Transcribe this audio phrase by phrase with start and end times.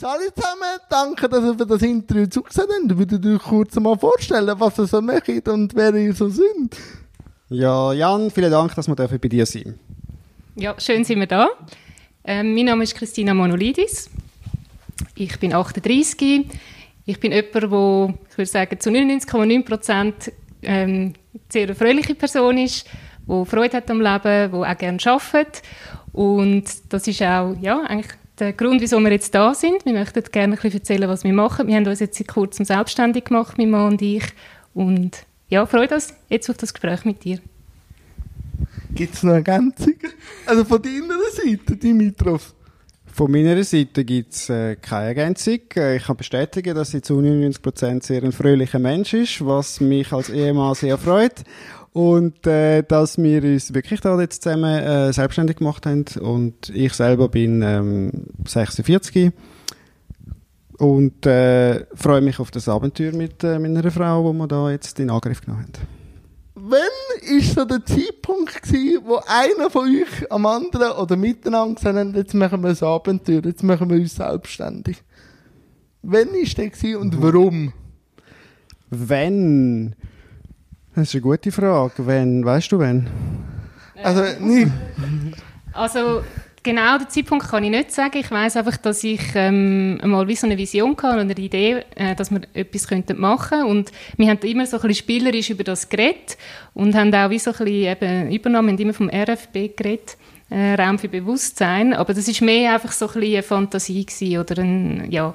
[0.00, 2.96] Salut zusammen, danke, dass ihr für das Interview zugesehen habt.
[2.96, 6.74] Würdet ihr euch kurz mal vorstellen, was ihr so macht und wer ihr so sind?
[7.50, 9.78] Ja, Jan, vielen Dank, dass wir bei dir sein
[10.54, 11.50] Ja, schön sind wir da.
[12.24, 14.08] Ähm, mein Name ist Christina Monolidis.
[15.16, 16.46] Ich bin 38.
[17.04, 20.32] Ich bin jemand, der, ich würde sagen, zu 99,9 Prozent
[20.62, 21.12] ähm,
[21.50, 22.86] sehr eine fröhliche Person ist,
[23.28, 25.60] die Freude hat am Leben, die auch gerne arbeitet.
[26.12, 29.84] Und das ist auch ja, eigentlich der Grund, wieso wir jetzt da sind.
[29.84, 31.66] Wir möchten gerne ein bisschen erzählen, was wir machen.
[31.66, 34.24] Wir haben uns jetzt seit kurzem selbstständig gemacht, mein Mann und ich.
[34.74, 37.38] Und ja, freue uns jetzt auf das Gespräch mit dir.
[38.94, 40.12] Gibt es noch Ergänzungen?
[40.46, 42.54] Also von deiner Seite, Dimitrov?
[43.12, 45.58] Von meiner Seite gibt es äh, keine Ergänzung.
[45.76, 50.12] Äh, ich kann bestätigen, dass sie zu 99% sehr ein fröhlicher Mensch ist, was mich
[50.12, 51.44] als Ehemann sehr freut.
[51.92, 56.04] Und äh, dass wir uns wirklich da jetzt zusammen äh, selbstständig gemacht haben.
[56.20, 59.32] Und ich selber bin ähm, 46
[60.78, 64.98] und äh, freue mich auf das Abenteuer mit äh, meiner Frau, wo wir da jetzt
[64.98, 65.72] in Angriff genommen haben.
[66.54, 71.96] Wann ist so der Zeitpunkt gewesen, wo einer von euch am anderen oder miteinander gesagt
[71.96, 75.02] hat, jetzt machen wir ein Abenteuer, jetzt machen wir uns selbstständig?
[76.02, 77.72] Wann ist der gewesen und warum?
[78.88, 79.96] Wenn?
[81.00, 82.06] Das ist eine gute Frage.
[82.06, 83.06] Wenn, weißt du wenn?
[84.02, 84.70] Also, nie.
[85.72, 86.22] Also,
[86.62, 88.18] genau den Zeitpunkt kann ich nicht sagen.
[88.18, 91.84] Ich weiß einfach, dass ich ähm, einmal wie so eine Vision hatte und eine Idee,
[91.94, 95.64] äh, dass wir etwas könnten machen und wir haben immer so ein bisschen spielerisch über
[95.64, 96.36] das geredet
[96.74, 100.18] und haben auch wie so ein bisschen eben übernommen, immer vom RFB geredet.
[100.50, 104.38] Äh, Raum für Bewusstsein, aber das ist mehr einfach so ein bisschen eine Fantasie gewesen,
[104.38, 105.32] oder ein, ja,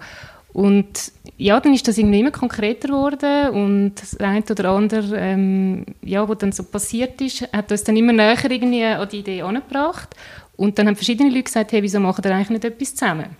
[0.55, 5.85] und ja, dann ist das irgendwie immer konkreter geworden und das eine oder andere, ähm,
[6.01, 9.41] ja, was dann so passiert ist, hat uns dann immer näher irgendwie an die Idee
[9.41, 10.15] angebracht
[10.55, 13.35] und dann haben verschiedene Leute gesagt, hey, wieso machen wir eigentlich nicht etwas zusammen?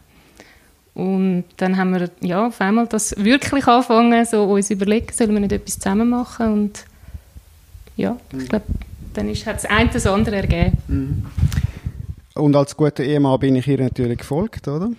[0.93, 5.39] Und dann haben wir ja, auf einmal das wirklich angefangen, so uns überlegen, sollen wir
[5.39, 6.83] nicht etwas zusammen machen und
[7.95, 8.49] ja, ich mhm.
[8.49, 8.65] glaube,
[9.13, 10.77] dann ist, hat das eine das andere ergeben.
[10.89, 11.25] Mhm.
[12.33, 14.89] Und als guter Ehemann bin ich ihr natürlich gefolgt, oder?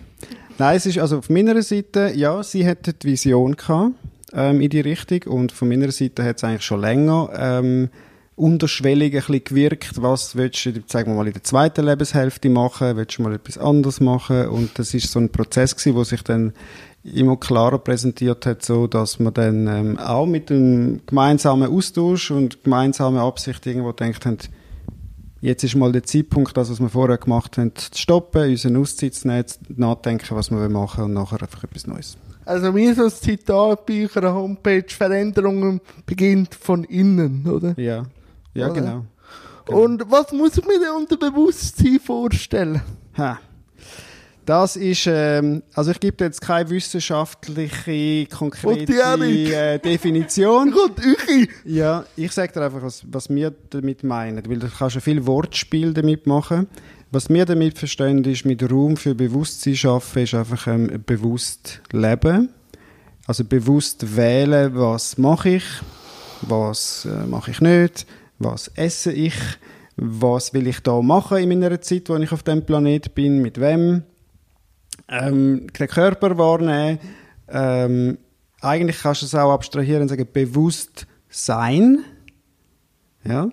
[0.59, 3.93] Nein, es ist also auf meiner Seite, ja, sie hatte die Vision gehabt,
[4.33, 5.23] ähm, in die Richtung.
[5.25, 7.91] Und von meiner Seite hat es eigentlich schon länger ähm,
[8.37, 12.97] unterschwellig ein bisschen gewirkt, was willst du, sagen wir mal, in der zweiten Lebenshälfte machen,
[12.97, 14.49] willst du mal etwas anderes machen?
[14.49, 16.53] Und das ist so ein Prozess gewesen, wo sich dann
[17.05, 22.65] immer klarer präsentiert hat, so dass man dann ähm, auch mit dem gemeinsamen Austausch und
[22.65, 24.39] gemeinsamen Absicht irgendwo denkt haben,
[25.47, 29.15] jetzt ist mal der Zeitpunkt, das, was wir vorher gemacht haben, zu stoppen, unseren Auszeit
[29.15, 29.45] zu nehmen,
[29.77, 32.19] nachdenken, was wir machen und nachher einfach etwas Neues.
[32.45, 37.79] Also wie so ein Zitat bei eurer Homepage, Veränderungen beginnt von innen, oder?
[37.79, 38.07] Ja.
[38.55, 39.05] Ja, genau.
[39.65, 39.81] genau.
[39.83, 42.83] Und was muss ich mir denn unter Bewusstsein vorstellen?
[43.17, 43.39] Ha.
[44.47, 50.71] Das ist, ähm, also ich gebe jetzt keine wissenschaftliche, konkrete äh, Definition.
[50.73, 51.49] Gut, ich.
[51.65, 55.27] Ja, ich sage dir einfach, was, was wir damit meinen, weil du kannst ja viel
[55.27, 56.69] Wortspiel damit machen.
[57.11, 62.51] Was wir damit verstehen, ist, mit Raum für Bewusstsein schaffen, ist einfach ähm, bewusst leben.
[63.27, 65.65] Also bewusst wählen, was mache ich,
[66.43, 68.07] was äh, mache ich nicht,
[68.39, 69.35] was esse ich,
[69.97, 73.61] was will ich da machen in meiner Zeit, wo ich auf dem Planet bin, mit
[73.61, 74.05] wem,
[75.09, 76.99] ähm, den Körper wahrnehmen.
[77.49, 78.19] Ähm,
[78.61, 82.05] eigentlich kannst du es auch abstrahieren und sagen, bewusst sein.
[83.25, 83.49] Ja.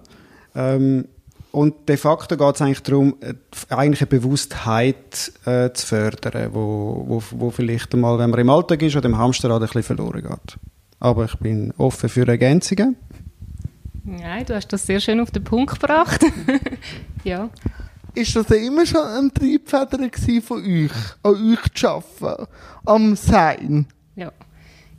[0.56, 1.06] Ähm,
[1.52, 3.36] und de facto geht es eigentlich darum, äh,
[3.70, 8.82] eigentlich eine Bewusstheit äh, zu fördern, wo, wo, wo vielleicht einmal, wenn man im Alltag
[8.82, 10.58] ist oder im Hamsterrad, ein bisschen verloren geht.
[11.00, 12.96] Aber ich bin offen für Ergänzungen.
[14.04, 16.26] Nein, du hast das sehr schön auf den Punkt gebracht.
[17.24, 17.50] ja.
[18.16, 20.10] Ist das immer schon ein Triebfeder
[20.46, 20.92] von euch,
[21.24, 22.48] an euch zu arbeiten,
[22.86, 23.88] am Sein?
[24.16, 24.32] Ja.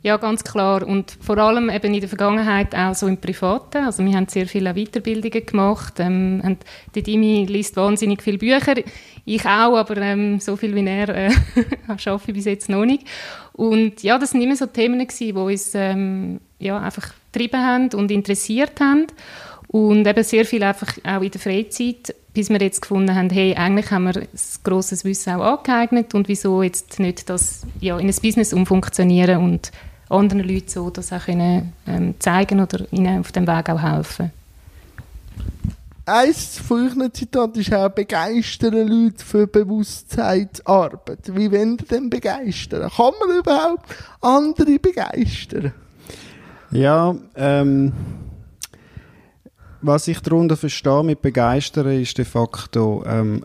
[0.05, 0.85] Ja, ganz klar.
[0.85, 3.85] Und vor allem eben in der Vergangenheit auch so im Privaten.
[3.85, 5.95] Also wir haben sehr viele Weiterbildungen gemacht.
[5.97, 6.57] Ähm,
[6.93, 8.75] die Dimi liest wahnsinnig viele Bücher.
[9.25, 11.31] Ich auch, aber ähm, so viel wie er äh,
[11.97, 13.07] ich bis jetzt noch nicht.
[13.53, 18.11] Und ja, das waren immer so Themen, die uns ähm, ja, einfach getrieben haben und
[18.11, 19.07] interessiert haben.
[19.67, 23.55] Und eben sehr viel einfach auch in der Freizeit, bis wir jetzt gefunden haben, hey,
[23.55, 24.27] eigentlich haben wir ein
[24.63, 29.71] grosses Wissen auch angeeignet und wieso jetzt nicht das ja, in ein Business umfunktionieren und
[30.09, 34.31] anderen Leuten so das auch können, ähm, zeigen oder ihnen auf dem Weg auch helfen.
[36.07, 41.35] Eins von euren Zitaten ist auch, begeistern Leute für Bewusstseinsarbeit.
[41.35, 42.91] Wie wollen ihr denn begeistern?
[42.95, 43.85] Kann man überhaupt
[44.21, 45.73] andere begeistern?
[46.69, 47.91] Ja, ähm,
[49.85, 53.43] was ich darunter verstehe mit begeistern, ist de facto ähm,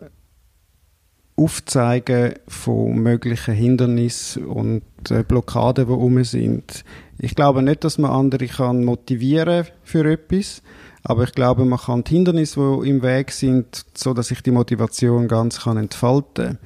[1.35, 6.83] Aufzeigen von möglichen Hindernissen und äh, Blockaden, die rum sind.
[7.17, 10.61] Ich glaube nicht, dass man andere kann motivieren für etwas,
[11.03, 14.51] aber ich glaube, man kann die Hindernisse, die im Weg sind, so dass sich die
[14.51, 16.59] Motivation ganz kann entfalten,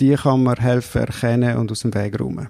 [0.00, 2.48] die kann man helfen erkennen und aus dem Weg räumen.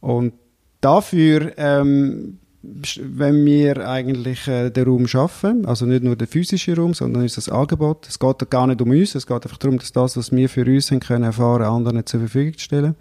[0.00, 0.34] Und
[0.80, 6.94] dafür ähm, wenn wir eigentlich äh, den Raum schaffen, also nicht nur den physischen Raum,
[6.94, 8.06] sondern das Angebot.
[8.08, 10.64] Es geht gar nicht um uns, es geht einfach darum, dass das, was wir für
[10.64, 12.94] uns haben können erfahren, anderen zur Verfügung zu stellen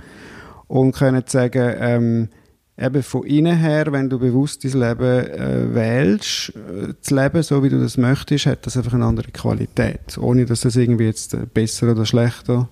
[0.68, 2.30] und können sagen, ähm,
[2.78, 7.64] eben von innen her, wenn du bewusst dein Leben äh, wählst, äh, zu leben, so
[7.64, 11.36] wie du das möchtest, hat das einfach eine andere Qualität, ohne dass das irgendwie jetzt
[11.36, 12.68] äh, besser oder schlechter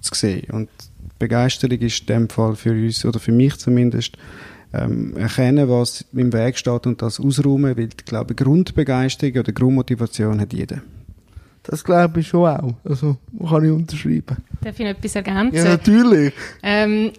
[0.00, 0.50] zu sehen.
[0.50, 0.68] Und
[1.18, 4.18] Begeisterung ist in dem Fall für uns, oder für mich zumindest,
[4.74, 10.40] ähm, erkennen, was im Weg steht und das ausräumen, weil ich glaube, Grundbegeisterung oder Grundmotivation
[10.40, 10.82] hat jeder.
[11.62, 12.74] Das glaube ich schon auch.
[12.84, 13.16] Also,
[13.48, 14.36] kann ich unterschreiben.
[14.60, 15.56] Darf ich noch etwas ergänzen?
[15.56, 16.32] Ja, natürlich.
[16.62, 17.10] Ähm,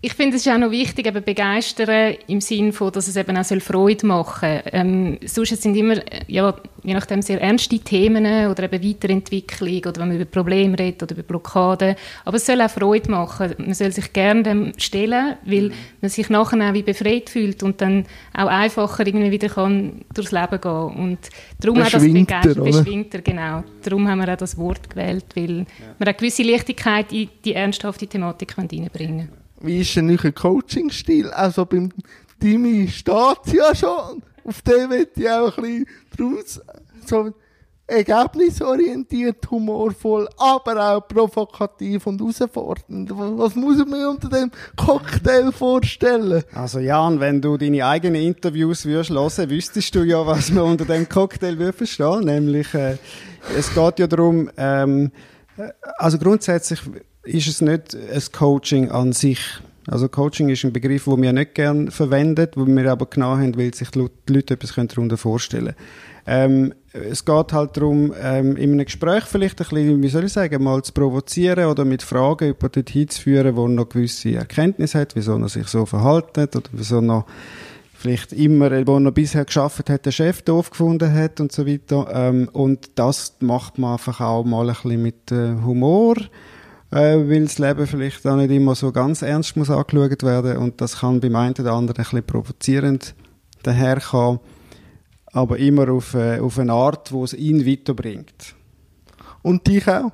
[0.00, 3.36] ich finde, es ist auch noch wichtig, eben begeistern im Sinne von, dass es eben
[3.36, 4.72] auch Freude machen soll.
[4.72, 5.96] Ähm, sonst sind immer,
[6.28, 6.54] ja,
[6.84, 11.14] je nachdem sehr ernste Themen oder eben Weiterentwicklung oder wenn man über Probleme redet oder
[11.14, 11.96] über Blockaden.
[12.24, 13.54] Aber es soll auch Freude machen.
[13.58, 17.80] Man soll sich gerne dem stellen, weil man sich nachher auch wie befreit fühlt und
[17.80, 20.70] dann auch einfacher irgendwie wieder kann durchs Leben gehen.
[20.70, 21.18] Und
[21.58, 23.64] darum auch das Begeistern, beschwingter, genau.
[23.82, 25.64] Darum haben wir auch das Wort gewählt, weil ja.
[25.98, 31.30] wir eine gewisse Leichtigkeit in die ernsthafte Thematik reinbringen können wie ist denn euer Coaching-Stil?
[31.30, 31.90] Also beim
[32.40, 34.22] Timmy steht ja schon.
[34.44, 36.60] Auf den wird ich auch ein bisschen draus,
[37.04, 37.32] so
[37.88, 43.10] ergebnisorientiert, humorvoll, aber auch provokativ und herausfordernd.
[43.14, 46.44] Was muss ich mir unter dem Cocktail vorstellen?
[46.52, 50.84] Also Jan, wenn du deine eigenen Interviews würdest hören, wüsstest du ja, was man unter
[50.84, 52.24] dem Cocktail würde verstehen.
[52.24, 52.98] Nämlich, äh,
[53.56, 55.10] es geht ja darum, ähm,
[55.56, 56.80] äh, also grundsätzlich
[57.24, 59.40] ist es nicht ein Coaching an sich.
[59.86, 63.56] Also Coaching ist ein Begriff, den wir nicht gerne verwenden, wo wir aber genau haben,
[63.56, 65.76] weil sich die Leute etwas darunter vorstellen können.
[66.26, 70.32] Ähm, es geht halt darum, ähm, in einem Gespräch vielleicht ein bisschen, wie soll ich
[70.34, 74.98] sagen, mal zu provozieren oder mit Fragen jemanden dorthin zu führen, wo noch gewisse Erkenntnisse
[74.98, 77.24] hat, wieso er sich so verhalten oder wieso er
[77.94, 82.08] vielleicht immer, wo er bisher geschafft hat, den Chef doof gefunden hat und so weiter.
[82.12, 86.16] Ähm, und das macht man einfach auch mal ein bisschen mit äh, Humor
[86.90, 90.80] äh, weil das Leben vielleicht auch nicht immer so ganz ernst muss angeschaut werden und
[90.80, 93.14] das kann beim einen oder anderen ein bisschen provozierend
[93.62, 94.40] daherkommen,
[95.32, 98.54] aber immer auf, äh, auf eine Art, wo es ihn weiterbringt.
[99.42, 100.12] Und dich auch?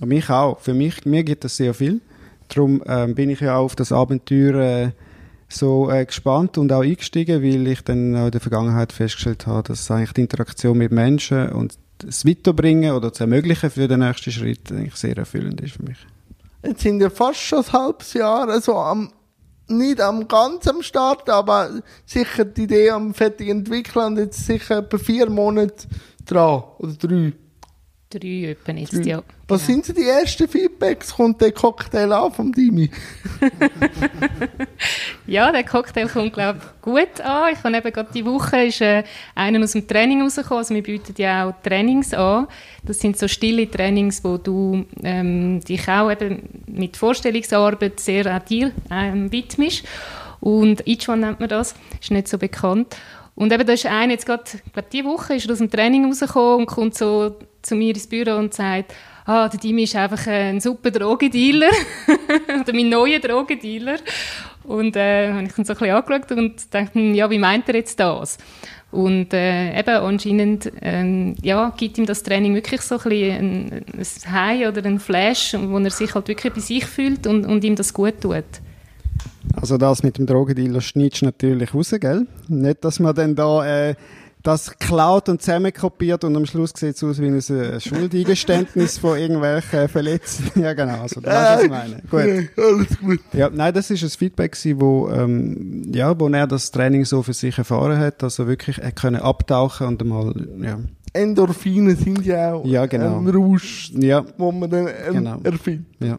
[0.00, 0.60] Und mich auch.
[0.60, 2.00] Für mich, mir gibt das sehr viel.
[2.48, 4.90] Darum ähm, bin ich ja auch auf das Abenteuer äh,
[5.48, 9.68] so äh, gespannt und auch eingestiegen, weil ich dann auch in der Vergangenheit festgestellt habe,
[9.68, 14.30] dass eigentlich die Interaktion mit Menschen und das Weiterbringen oder zu ermöglichen für den nächsten
[14.30, 15.98] Schritt eigentlich sehr erfüllend ist für mich.
[16.64, 19.12] Jetzt sind wir fast schon ein halbes Jahr, also am,
[19.68, 24.98] nicht am ganzen Start, aber sicher die Idee am fertig entwickeln und jetzt sicher etwa
[24.98, 25.86] vier Monate
[26.24, 27.32] dran oder drei.
[28.10, 29.02] Drei etwa jetzt, drei.
[29.02, 29.22] ja.
[29.48, 29.82] Was genau.
[29.82, 31.14] sind so die ersten Feedbacks?
[31.14, 32.90] Kommt der Cocktail an vom Dimi?
[35.26, 37.52] ja, der Cocktail kommt, glaube ich, gut an.
[37.52, 40.58] Ich habe eben gerade die Woche ist, äh, einen aus dem Training rausgekommen.
[40.58, 42.46] Also wir bieten ja auch Trainings an.
[42.82, 48.42] Das sind so stille Trainings, wo du ähm, dich auch eben mit Vorstellungsarbeit sehr an
[48.48, 49.84] dir ähm, widmest.
[50.40, 52.96] Und One nennt man das, ist nicht so bekannt.
[53.34, 55.70] Und eben, da ist einer jetzt gerade, ich glaube, diese Woche ist er aus dem
[55.70, 59.96] Training rausgekommen und kommt so zu mir ins Büro und sagt, ah, der Dimi ist
[59.96, 61.70] einfach ein super Drogendealer
[62.60, 63.98] oder mein neuer Drogendealer.
[64.64, 67.68] Und äh, habe ich ihn so ein bisschen angeschaut und dachte, hm, ja, wie meint
[67.68, 68.38] er jetzt das?
[68.90, 73.84] Und äh, eben anscheinend ähm, ja, gibt ihm das Training wirklich so ein, bisschen ein,
[73.98, 77.64] ein High oder ein Flash, wo er sich halt wirklich bei sich fühlt und, und
[77.64, 78.44] ihm das gut tut.
[79.54, 82.26] Also das mit dem Drogendealer schneidest du natürlich raus, gell?
[82.48, 83.94] Nicht, dass man dann da äh,
[84.48, 89.18] das klaut und zusammenkopiert und am Schluss sieht es aus wie ein äh, Schuldeingeständnis von
[89.18, 90.60] irgendwelchen Verletzten.
[90.62, 92.02] ja, genau, also, du weißt, was ich meine.
[92.10, 92.50] Gut.
[92.56, 93.20] alles gut.
[93.34, 97.34] Ja, nein, das ist ein Feedback wo, ähm, ja, wo er das Training so für
[97.34, 100.78] sich erfahren hat, dass er wirklich er können abtauchen und einmal, ja.
[101.12, 103.18] Endorphine sind ja auch ja, genau.
[103.18, 104.24] ein Rausch, ja.
[104.38, 105.40] wo man dann ähm, genau.
[105.42, 105.86] erfindet.
[106.00, 106.18] Ja.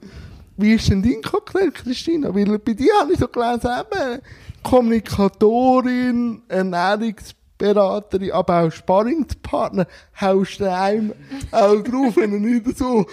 [0.56, 2.36] Wie ist denn dein Cocktail, Christina?
[2.36, 4.22] Weil bei dir habe ich so gelesen, eben
[4.62, 9.86] Kommunikatorin, Ernährungs Beraterin, aber auch Sparringspartner,
[10.20, 11.14] haust du einem
[11.52, 13.06] auch drauf, wenn er nicht so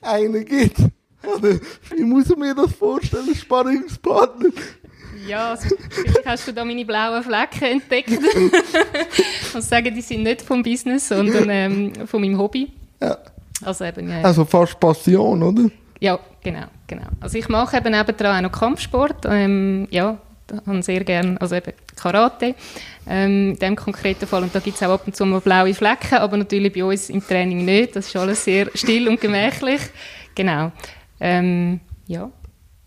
[0.00, 0.78] einen gibt.
[1.24, 1.58] Oder
[1.90, 4.50] wie muss ich mir das vorstellen, Sparringspartner?
[5.26, 8.10] Ja, also, vielleicht hast du da meine blauen Flecken entdeckt.
[9.54, 12.70] muss sagen, die sind nicht vom Business, sondern ähm, von meinem Hobby.
[13.00, 13.18] Ja.
[13.64, 15.68] Also, eben, ja, also fast Passion, oder?
[15.98, 17.06] Ja, genau, genau.
[17.20, 19.24] Also ich mache eben nebenan auch noch Kampfsport.
[19.24, 20.18] Ähm, ja,
[20.66, 22.54] habe sehr gerne, also eben Karate,
[23.06, 24.42] ähm, in diesem konkreten Fall.
[24.42, 27.10] Und da gibt es auch ab und zu mal blaue Flecken, aber natürlich bei uns
[27.10, 27.96] im Training nicht.
[27.96, 29.80] Das ist alles sehr still und gemächlich.
[30.34, 30.72] Genau.
[31.20, 32.30] Ähm, ja.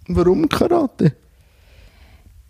[0.07, 1.13] Warum Karate?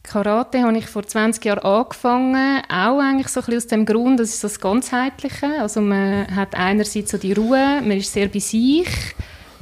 [0.03, 4.19] Karate habe ich vor 20 Jahren angefangen, auch eigentlich so ein bisschen aus dem Grund,
[4.19, 5.61] das ist das Ganzheitliche.
[5.61, 8.87] Also man hat einerseits so die Ruhe, man ist sehr bei sich,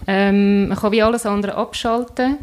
[0.08, 2.38] ähm, man kann wie alles andere abschalten.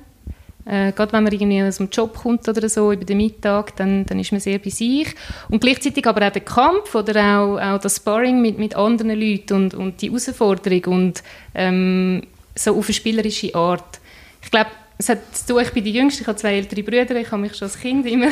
[0.66, 4.06] Äh, gerade wenn man irgendwie aus dem Job kommt oder so über den Mittag, dann,
[4.06, 5.14] dann ist man sehr bei sich.
[5.48, 9.54] Und gleichzeitig aber auch der Kampf oder auch, auch das Sparring mit, mit anderen Leuten
[9.54, 11.22] und, und die Herausforderung und
[11.54, 12.22] ähm,
[12.54, 14.00] so auf eine spielerische Art.
[14.42, 17.16] Ich glaube, es hat zu tun, ich bin die Jüngste, ich habe zwei ältere Brüder,
[17.16, 18.28] ich habe mich schon als Kind immer...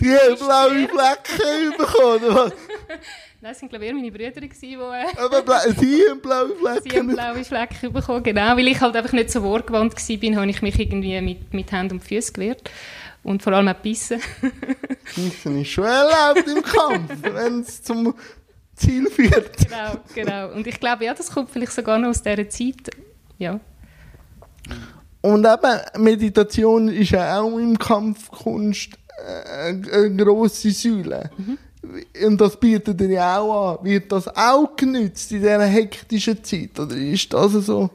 [0.00, 2.52] die blaue Flecken bekommen?
[3.42, 4.74] Nein, es waren glaube ich eher meine Brüder, die...
[4.74, 4.76] Äh,
[5.16, 6.90] Aber sie haben blaue Flecken?
[6.90, 8.54] Sie haben blaue Flecken bekommen, genau.
[8.54, 11.94] Weil ich halt einfach nicht so wortgewandt war, habe ich mich irgendwie mit, mit Händen
[11.94, 12.70] und Füßen gewehrt.
[13.22, 14.20] Und vor allem auch Bissen.
[15.16, 18.14] Bissen ist schon erlaubt im Kampf, wenn es zum
[18.74, 19.56] Ziel führt.
[19.56, 20.52] Genau, genau.
[20.52, 22.90] Und ich glaube, ja, das kommt vielleicht sogar noch aus dieser Zeit.
[23.38, 23.58] Ja.
[25.22, 28.90] Und eben, Meditation ist ja auch im Kampfkunst
[29.26, 31.30] äh, eine grosse Säule.
[31.38, 31.58] Mhm.
[32.26, 33.84] Und das bietet ihr auch an.
[33.84, 36.78] Wird das auch genützt in dieser hektischen Zeit?
[36.78, 37.90] Oder ist das so?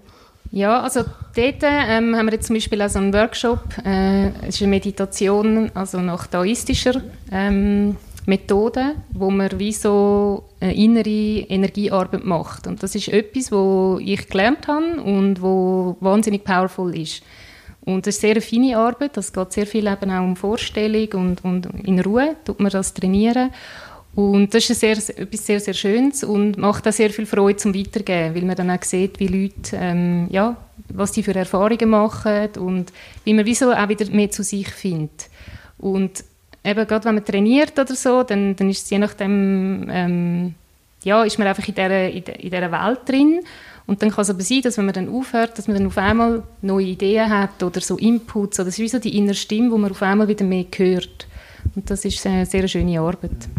[0.52, 1.02] Ja, also
[1.36, 3.60] dort ähm, haben wir jetzt zum Beispiel auch so einen Workshop.
[3.84, 7.02] Äh, es ist eine Meditation, also nach taoistischer
[7.32, 12.68] ähm, Methode, wo man wie so eine innere Energiearbeit macht.
[12.68, 17.22] Und das ist etwas, wo ich gelernt habe und wo wahnsinnig powerful ist.
[17.86, 19.16] Und das ist sehr eine feine Arbeit.
[19.18, 22.94] Es geht sehr viel eben auch um Vorstellung und, und in Ruhe tut man das
[22.94, 23.52] trainieren.
[24.16, 27.76] Und das ist sehr, etwas sehr, sehr Schönes und macht auch sehr viel Freude zum
[27.76, 30.56] Weitergeben, weil man dann auch sieht, wie Leute, ähm, ja,
[30.88, 32.94] was die für Erfahrungen machen und
[33.26, 35.30] wie man wieso auch wieder mehr zu sich findet.
[35.78, 36.24] Und
[36.64, 40.56] eben gerade wenn man trainiert oder so, dann, dann ist es je nachdem, ähm,
[41.04, 43.42] ja, ist man einfach in dieser, in dieser Welt drin
[43.86, 45.98] und dann kann es aber sein, dass wenn man dann aufhört, dass man dann auf
[45.98, 49.78] einmal neue Ideen hat oder so Inputs oder ist wie so die innere Stimme, wo
[49.78, 51.28] man auf einmal wieder mehr hört.
[51.76, 53.50] Und das ist eine sehr schöne Arbeit.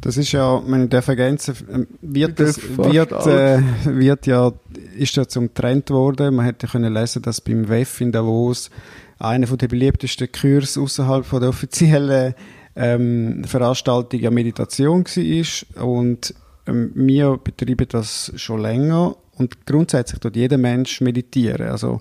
[0.00, 4.52] Das ist ja, meine darf ergänzen, ähm, wird, das, wird, äh, wird ja,
[4.96, 6.34] ist ja zum Trend worden.
[6.34, 8.70] Man hätte können lesen, dass beim WEF in Davos
[9.18, 12.34] einer der beliebtesten Kurs außerhalb der offiziellen
[12.76, 15.84] ähm, Veranstaltung ja Meditation war.
[15.84, 16.34] Und
[16.66, 21.68] ähm, wir betreiben das schon länger und grundsätzlich tut jeder Mensch meditieren.
[21.68, 22.00] Also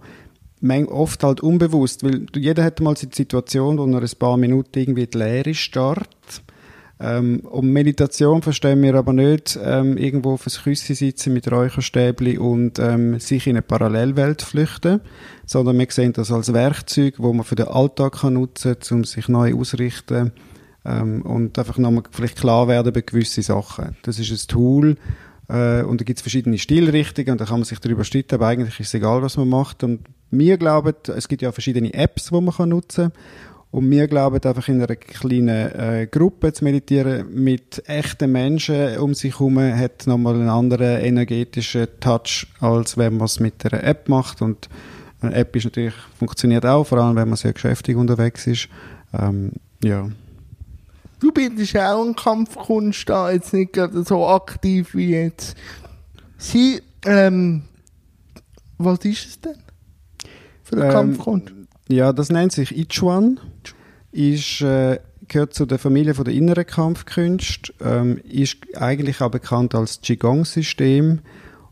[0.88, 5.08] oft halt unbewusst, weil jeder hat mal die Situation, wo er ein paar Minuten irgendwie
[5.08, 6.42] die Leere starrt.
[7.02, 12.38] Ähm, und Meditation verstehen wir aber nicht ähm, irgendwo auf ein Küssi sitzen mit Räucherstäbli
[12.38, 15.00] und ähm, sich in eine Parallelwelt flüchten,
[15.46, 19.04] sondern wir sehen das als Werkzeug, wo man für den Alltag kann nutzen kann, um
[19.06, 20.34] sich neu ausrichten
[20.84, 23.96] ähm, und einfach nochmal vielleicht klar werden bei gewissen Sachen.
[24.04, 24.98] Das ist ein Tool
[25.48, 28.48] äh, und da gibt es verschiedene Stilrichtungen und da kann man sich darüber streiten, aber
[28.48, 29.86] eigentlich ist es egal, was man macht.
[29.86, 30.02] Und
[30.32, 33.22] wir glauben, es gibt ja verschiedene Apps, die man kann nutzen kann.
[33.72, 39.14] Und wir glauben einfach in einer kleinen äh, Gruppe zu meditieren mit echten Menschen um
[39.14, 44.10] sich herum hat nochmal einen anderen energetischen Touch, als wenn man es mit einer App
[44.10, 44.42] macht.
[44.42, 44.70] Und
[45.22, 48.70] eine App ist natürlich, funktioniert auch, vor allem wenn man sehr geschäftig unterwegs ist.
[49.14, 49.52] Ähm,
[49.84, 50.10] ja.
[51.20, 55.56] Du bist auch in Kampfkunst da, jetzt nicht gerade so aktiv wie jetzt.
[56.40, 57.64] Sie, ähm,
[58.80, 59.58] was ist es denn?
[60.64, 61.59] Für eine ähm, Kampfkunst?
[61.90, 63.40] Ja, das nennt sich Ichuan.
[64.12, 67.74] Ist, äh, gehört zu der Familie von der inneren Kampfkunst.
[67.82, 71.20] Ähm, ist eigentlich auch bekannt als Qigong-System.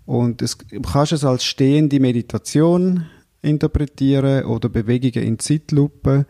[0.06, 3.06] Und es, du kannst es als stehende Meditation
[3.42, 6.26] interpretieren oder Bewegungen in Zeitlupe.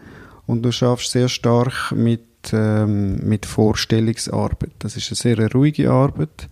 [0.46, 2.22] Und du schaffst sehr stark mit
[2.53, 4.72] ähm, mit Vorstellungsarbeit.
[4.79, 6.50] Das ist eine sehr ruhige Arbeit.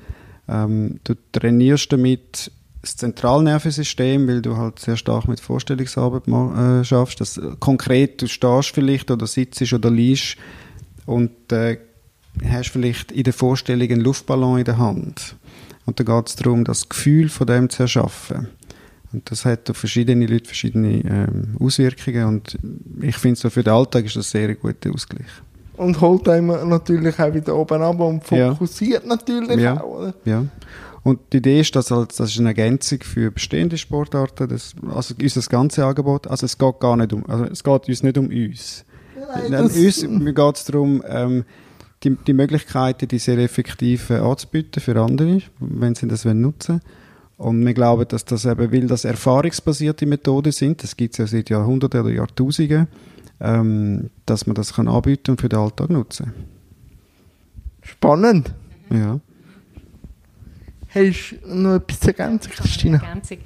[0.47, 2.51] Ähm, du trainierst damit
[2.85, 7.21] das Zentralnervensystem, weil du halt sehr stark mit Vorstellungsarbeit äh, schaffst.
[7.21, 10.37] Das, äh, konkret, du stehst vielleicht oder sitzt oder liegst
[11.05, 11.77] und äh,
[12.49, 15.35] hast vielleicht in der Vorstellung einen Luftballon in der Hand.
[15.85, 18.47] Und da geht es darum, das Gefühl von dem zu erschaffen.
[19.13, 22.57] Und das hat auf verschiedene Leute verschiedene ähm, Auswirkungen und
[23.01, 25.27] ich finde so für den Alltag ist das sehr ein guter Ausgleich
[25.77, 29.09] und holt einem natürlich auch wieder oben ab und fokussiert ja.
[29.09, 29.81] natürlich ja.
[29.81, 29.99] auch.
[29.99, 30.13] Oder?
[30.25, 30.45] Ja.
[31.05, 35.13] Und die Idee ist, dass als, das ist eine Ergänzung für bestehende Sportarten, das, also
[35.21, 38.25] unser ganzes Angebot, also es geht gar nicht um, also es geht uns nicht um
[38.25, 38.85] uns.
[39.15, 41.45] Nein, Nein, uns, mir geht es darum, ähm,
[42.03, 46.81] die, die Möglichkeiten, die sehr effektiv äh, anzubieten für andere, wenn sie das nutzen
[47.37, 47.51] wollen.
[47.53, 51.27] Und wir glauben, dass das eben, weil das erfahrungsbasierte Methoden sind, das gibt es ja
[51.27, 52.87] seit Jahrhunderten oder Jahrtausenden,
[53.39, 56.33] ähm, dass man das kann anbieten und für den Alltag nutzen.
[57.83, 58.55] Spannend.
[58.89, 59.19] Ja.
[60.95, 62.97] Hast du noch etwas zu ergänzen, Christina?
[62.99, 63.39] Ergänzung.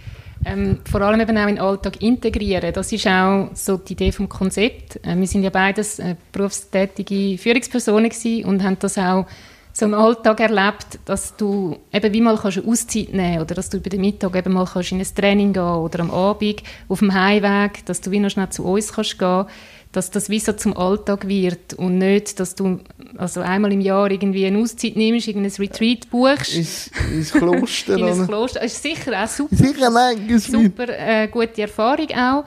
[0.46, 2.72] Ähm, vor allem eben auch in den Alltag integrieren.
[2.72, 5.04] Das ist auch so die Idee vom Konzept.
[5.04, 8.12] Äh, wir sind ja beides äh, berufstätige Führungspersonen
[8.46, 9.26] und haben das auch
[9.74, 13.70] so im Alltag erlebt, dass du eben wie mal kannst eine Auszeit nehmen oder dass
[13.70, 17.00] du über den Mittag eben mal kannst in ein Training gehen oder am Abend auf
[17.00, 19.46] dem Heimweg, dass du wie noch schnell zu uns kannst gehen
[19.92, 22.80] dass das wie so zum Alltag wird und nicht, dass du
[23.18, 26.56] also einmal im Jahr irgendwie eine Auszeit nimmst, irgendein Retreat buchst.
[26.56, 27.98] Ins, ins Kloster.
[27.98, 28.28] in ein?
[28.28, 28.60] Kloster.
[28.60, 29.56] Das ist sicher auch super.
[29.56, 32.46] Sicher, nein, super äh, gute Erfahrung auch.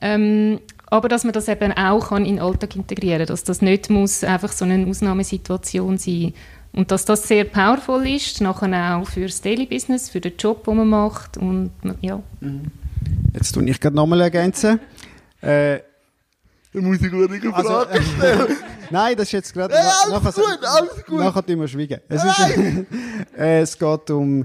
[0.00, 3.60] Ähm, aber dass man das eben auch kann in den Alltag integrieren kann, dass das
[3.60, 6.32] nicht muss einfach so eine Ausnahmesituation sein
[6.72, 10.64] und dass das sehr powerful ist, nachher auch für das Daily Business, für den Job,
[10.64, 11.70] den man macht und
[12.00, 12.22] ja.
[13.32, 14.78] Jetzt tue ich gerade nochmal ergänzen.
[15.40, 15.80] Äh,
[16.74, 18.56] Da muss ich gut eine also, Frage äh, stellen.
[18.90, 19.74] nein, das ist jetzt gerade...
[19.74, 21.18] Ja, alles nachher- gut, alles gut.
[21.20, 22.00] Nachher tun wir schweigen.
[22.08, 22.38] Es, ist,
[23.38, 24.44] äh, es geht um...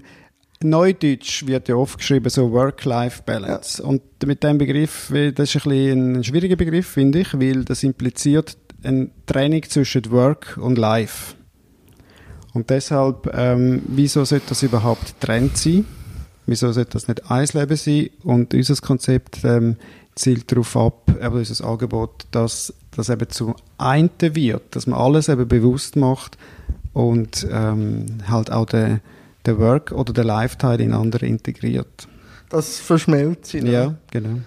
[0.62, 3.82] Neudeutsch wird ja oft geschrieben so Work-Life-Balance.
[3.82, 7.64] Und mit dem Begriff, äh, das ist ein, bisschen ein schwieriger Begriff, finde ich, weil
[7.64, 11.36] das impliziert eine Trennung zwischen Work und Life.
[12.54, 15.86] Und deshalb, ähm, wieso sollte das überhaupt getrennt sein?
[16.46, 18.10] Wieso sollte das nicht ein Leben sein?
[18.24, 19.78] Und unser Konzept ähm,
[20.20, 25.30] zielt darauf ab, eben unser Angebot, dass das eben zu einen wird, dass man alles
[25.30, 26.38] eben bewusst macht
[26.94, 29.00] und ähm, halt auch den,
[29.46, 32.08] den Work- oder den Life-Teil in andere integriert.
[32.50, 33.64] Das verschmelzt sich.
[33.64, 34.40] Ja, genau.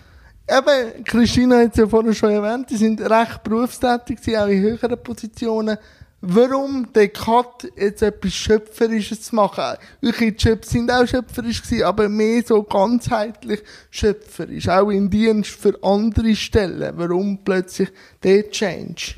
[0.49, 4.61] Eben, Christina hat es ja vorhin schon erwähnt, die sind recht berufstätig, sie auch in
[4.61, 5.79] höheren Positionen.
[6.25, 9.77] Warum der Cut jetzt etwas Schöpferisches zu machen?
[10.03, 13.61] Eure Jobs sind auch schöpferisch gewesen, aber mehr so ganzheitlich
[13.91, 14.69] schöpferisch.
[14.69, 16.93] Auch im Dienst für andere Stellen.
[16.97, 17.89] Warum plötzlich
[18.23, 19.17] der Change?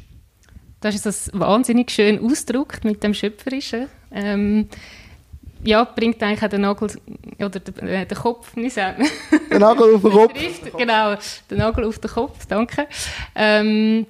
[0.80, 3.88] Das ist das wahnsinnig schön ausgedrückt mit dem Schöpferischen.
[4.10, 4.70] Ähm,
[5.62, 6.90] ja, bringt eigentlich auch den Nagel,
[7.38, 9.06] oder den, äh, den Kopf, nicht sagen.
[9.50, 10.32] Der Nagel auf den Kopf.
[10.78, 11.16] Genau,
[11.50, 12.86] den Nagel auf den Kopf, danke.
[13.34, 14.06] Ähm,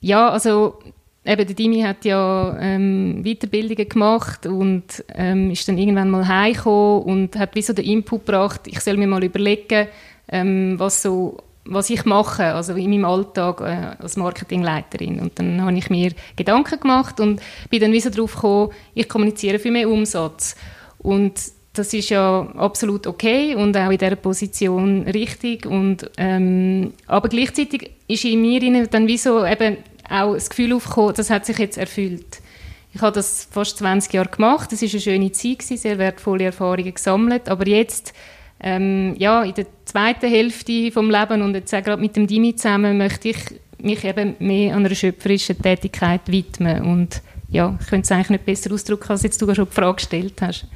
[0.00, 0.80] ja, also
[1.28, 7.02] eben der Dimi hat ja ähm, Weiterbildungen gemacht und ähm, ist dann irgendwann mal heimgekommen
[7.02, 9.88] und hat wie so den Input gebracht, ich soll mir mal überlegen,
[10.28, 11.36] ähm, was so
[11.70, 15.20] was ich mache, also in meinem Alltag äh, als Marketingleiterin.
[15.20, 19.06] Und dann habe ich mir Gedanken gemacht und bin dann wie so drauf gekommen, ich
[19.06, 20.56] kommuniziere für mehr Umsatz.
[20.96, 21.34] Und
[21.74, 25.66] das ist ja absolut okay und auch in dieser Position richtig.
[25.66, 29.76] Und, ähm, aber gleichzeitig ist in mir dann wie so eben
[30.08, 32.40] auch das Gefühl aufgekommen, das hat sich jetzt erfüllt.
[32.94, 36.44] Ich habe das fast 20 Jahre gemacht, es war eine schöne Zeit, gewesen, sehr wertvolle
[36.44, 38.14] Erfahrungen gesammelt, aber jetzt
[38.60, 42.56] ähm, ja, in der zweiten Hälfte vom Leben und jetzt auch gerade mit dem Dimi
[42.56, 43.38] zusammen möchte ich
[43.80, 48.72] mich eben mehr einer schöpferischen Tätigkeit widmen und ja, ich könnte es eigentlich nicht besser
[48.72, 50.66] ausdrücken, als jetzt du schon die Frage gestellt hast.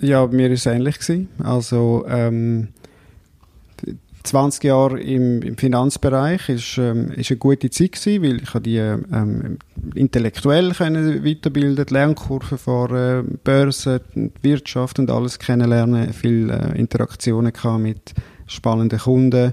[0.00, 0.98] Ja, mir war es ähnlich.
[0.98, 1.28] Gewesen.
[1.42, 2.68] Also, ähm,
[4.24, 8.78] 20 Jahre im, im Finanzbereich ist, ähm, ist eine gute Zeit gewesen, weil ich die
[8.78, 9.58] ähm,
[9.94, 14.00] intellektuell können weiterbilden, die Lernkurve fahren, Börse,
[14.42, 18.14] Wirtschaft und alles kennenlernen, viele äh, Interaktionen gehabt mit
[18.46, 19.52] spannenden Kunden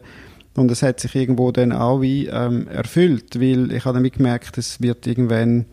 [0.56, 4.58] und es hat sich irgendwo dann auch wie ähm, erfüllt, weil ich habe damit gemerkt,
[4.58, 5.66] es wird irgendwann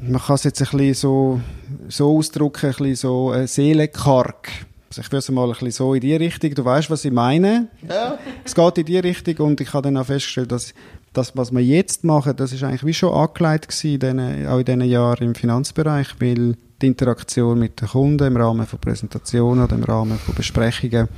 [0.00, 1.40] man kann es jetzt ein bisschen so,
[1.88, 4.48] so ausdrücken, ein bisschen so äh, seelenkarg.
[4.88, 7.12] Also ich würde es mal ein bisschen so in die Richtung, du weißt, was ich
[7.12, 7.68] meine.
[7.86, 8.18] Ja.
[8.44, 10.72] Es geht in die Richtung und ich habe dann auch festgestellt, dass
[11.12, 14.58] das, was wir jetzt machen, das ist eigentlich wie schon angelegt gewesen, in diesen, auch
[14.58, 19.64] in diesen Jahren im Finanzbereich, weil die Interaktion mit den Kunden im Rahmen von Präsentationen
[19.64, 21.08] oder im Rahmen von Besprechungen,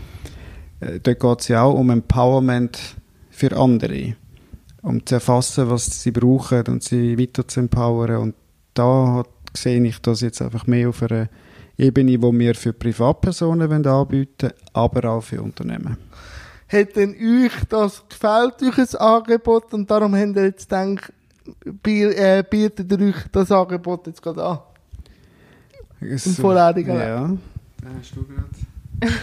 [0.81, 2.79] äh, dort geht es ja auch um Empowerment
[3.31, 4.17] für andere.
[4.83, 8.17] Um zu erfassen, was sie brauchen und sie weiter zu empowern.
[8.17, 8.35] Und
[8.75, 11.29] da hat, sehe ich das jetzt einfach mehr auf einer
[11.81, 15.97] Ebene, die wir für Privatpersonen wollen anbieten aber auch für Unternehmen.
[16.69, 21.13] Hat denn euch das gefällt, euch ein Angebot und darum habt ihr jetzt gedacht,
[21.85, 24.59] äh, bietet ihr euch das Angebot jetzt gerade an?
[26.01, 27.31] Im vorherigen Ja.
[27.99, 28.49] Hast du gerade?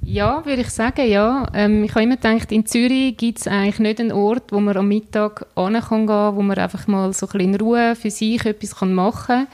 [0.00, 1.46] Ja, würde ich sagen, ja.
[1.52, 4.74] Ähm, ich habe immer gedacht, in Zürich gibt es eigentlich nicht einen Ort, wo man
[4.74, 8.10] am Mittag hin kann gehen, wo man einfach mal so ein bisschen in Ruhe für
[8.10, 9.46] sich etwas machen kann.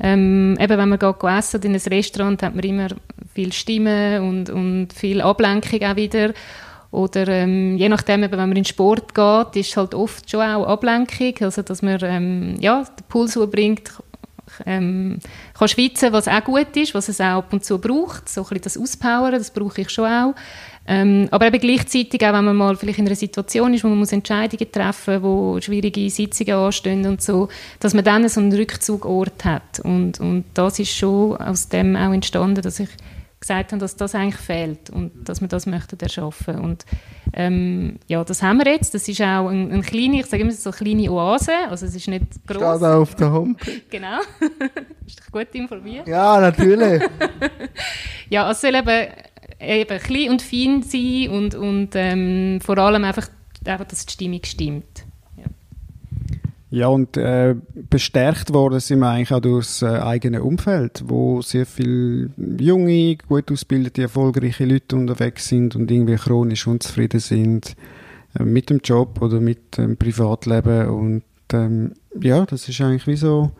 [0.00, 2.88] Ähm, eben, wenn man geht essen in ein Restaurant, hat man immer
[3.34, 6.32] viel Stimmen und, und viel Ablenkung auch wieder.
[6.90, 10.66] Oder ähm, je nachdem, eben, wenn man in Sport geht, ist halt oft schon auch
[10.66, 13.92] Ablenkung, also dass man ähm, ja, den Puls bringt,
[14.64, 15.18] ähm,
[15.52, 18.44] kann schwitzen, was auch gut ist, was es auch ab und zu braucht, so ein
[18.44, 20.34] bisschen das Auspowern, das brauche ich schon auch.
[20.90, 23.98] Ähm, aber eben gleichzeitig auch, wenn man mal vielleicht in einer Situation ist, wo man
[23.98, 27.48] muss Entscheidungen treffen muss, wo schwierige Sitzungen anstehen und so,
[27.78, 29.80] dass man dann so einen Rückzugort hat.
[29.80, 32.88] Und, und das ist schon aus dem auch entstanden, dass ich
[33.40, 36.84] gesagt haben, dass das eigentlich fehlt und dass wir das möchten erschaffen und
[37.34, 38.94] ähm, ja, das haben wir jetzt.
[38.94, 41.94] Das ist auch ein, ein kleine, ich sage immer so eine kleine Oase, also es
[41.94, 42.56] ist nicht groß.
[42.56, 43.82] Steht auch auf der Homepage.
[43.90, 44.18] genau.
[45.04, 46.08] Bist du gut informiert?
[46.08, 47.02] Ja, natürlich.
[48.30, 49.08] ja, es soll eben,
[49.60, 53.28] eben klein und fein sein und, und ähm, vor allem einfach,
[53.64, 55.04] einfach, dass die Stimmung stimmt.
[56.70, 57.54] Ja, und äh,
[57.88, 63.16] bestärkt worden sind wir eigentlich auch durch das äh, eigene Umfeld, wo sehr viele junge,
[63.26, 67.74] gut ausgebildete, erfolgreiche Leute unterwegs sind und irgendwie chronisch unzufrieden sind
[68.38, 70.88] äh, mit dem Job oder mit dem Privatleben.
[70.88, 71.22] Und
[71.54, 73.50] ähm, ja, das ist eigentlich wie so,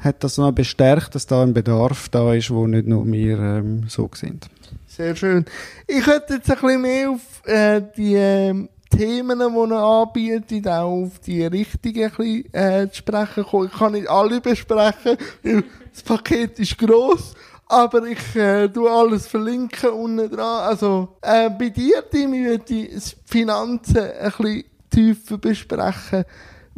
[0.00, 3.84] hat das noch bestärkt, dass da ein Bedarf da ist, wo nicht nur wir ähm,
[3.88, 4.50] so sind.
[4.98, 5.44] Sehr schön.
[5.86, 11.04] Ich hätte jetzt ein bisschen mehr auf äh, die äh, Themen, die er anbietet, auch
[11.04, 13.70] auf die richtigen ein bisschen, äh, zu sprechen kommen.
[13.72, 17.34] Ich kann nicht alle besprechen, weil das Paket ist gross.
[17.68, 20.64] Aber ich äh, tu alles verlinken unten dran.
[20.64, 26.24] Also, äh, bei dir, würde ich Finanzen ein bisschen tiefer besprechen.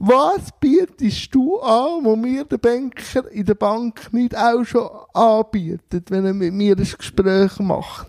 [0.02, 6.10] Was bietest du an, wo mir der Banker in der Bank nicht auch schon anbietet,
[6.10, 8.06] wenn er mit mir ein Gespräch macht?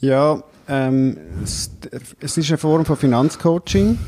[0.00, 1.70] Ja, ähm, es,
[2.20, 3.98] es, ist eine Form von Finanzcoaching,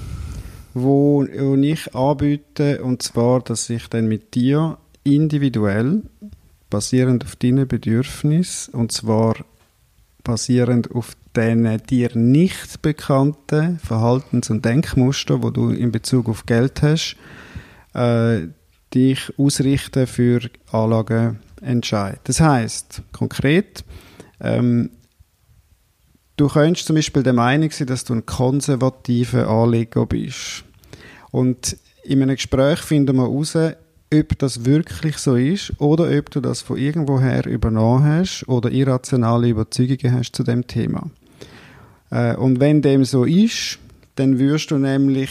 [0.73, 6.05] wo, wo ich anbiete, und zwar, dass ich dann mit dir individuell,
[6.71, 9.37] basierend auf deinen Bedürfnissen, und zwar
[10.23, 16.83] basierend auf den dir nicht bekannten Verhaltens- und Denkmuster, wo du in Bezug auf Geld
[16.83, 17.17] hast,
[17.95, 18.49] äh,
[18.95, 22.21] dich ausrichten für Anlagen entscheiden.
[22.25, 23.85] Das heißt konkret,
[24.41, 24.91] ähm,
[26.37, 30.65] Du könntest zum Beispiel der Meinung sein, dass du ein konservativer Anleger bist.
[31.31, 36.41] Und in einem Gespräch finden wir heraus, ob das wirklich so ist oder ob du
[36.41, 41.09] das von irgendwoher übernommen hast oder irrationale Überzeugungen hast zu dem Thema.
[42.15, 43.79] Äh, und wenn dem so ist,
[44.15, 45.31] dann wirst du nämlich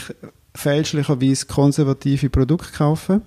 [0.54, 3.22] fälschlicherweise konservative Produkte kaufen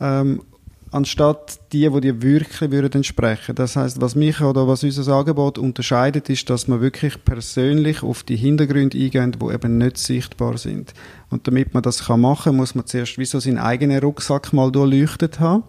[0.00, 0.42] ähm,
[0.90, 3.54] anstatt die, die dir wirklich würden entsprechen.
[3.56, 8.22] Das heißt, was mich oder was unser Angebot unterscheidet, ist, dass wir wirklich persönlich auf
[8.22, 10.94] die Hintergründe eingehen, die eben nicht sichtbar sind.
[11.30, 14.70] Und damit man das kann machen, muss man zuerst wie so seinen eigenen Rucksack mal
[14.70, 15.64] durchleuchtet haben.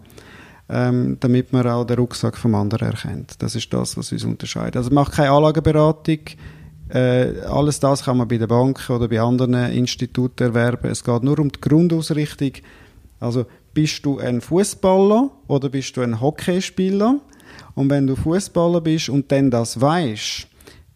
[0.68, 3.40] Ähm, damit man auch den Rucksack vom anderen erkennt.
[3.40, 4.76] Das ist das, was uns unterscheidet.
[4.76, 6.18] Also macht keine Anlageberatung.
[6.88, 10.90] Äh, alles das kann man bei der Bank oder bei anderen Instituten erwerben.
[10.90, 12.52] Es geht nur um die Grundausrichtung.
[13.18, 17.20] Also bist du ein Fußballer oder bist du ein Hockeyspieler?
[17.74, 20.46] Und wenn du Fußballer bist und dann das weißt,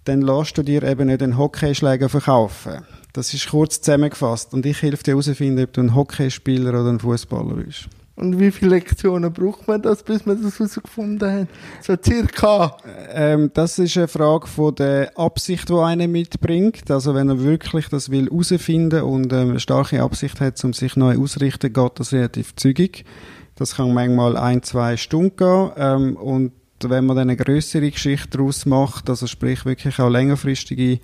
[0.04, 2.84] dann lässt du dir eben nicht einen Hockeyschläger verkaufen.
[3.12, 4.54] Das ist kurz zusammengefasst.
[4.54, 7.88] Und ich helfe dir herauszufinden, ob du ein Hockeyspieler oder ein Fußballer bist.
[8.16, 11.48] Und wie viele Lektionen braucht man das, bis man das herausgefunden hat?
[11.80, 12.76] So circa?
[13.12, 16.90] Ähm, das ist eine Frage von der Absicht, die einer mitbringt.
[16.90, 20.96] Also wenn er wirklich das will herausfinden und ähm, eine starke Absicht hat, um sich
[20.96, 23.04] neu auszurichten, geht das relativ zügig.
[23.54, 25.70] Das kann manchmal ein, zwei Stunden gehen.
[25.76, 31.00] Ähm, und wenn man dann eine größere Geschichte daraus macht, also sprich wirklich auch längerfristige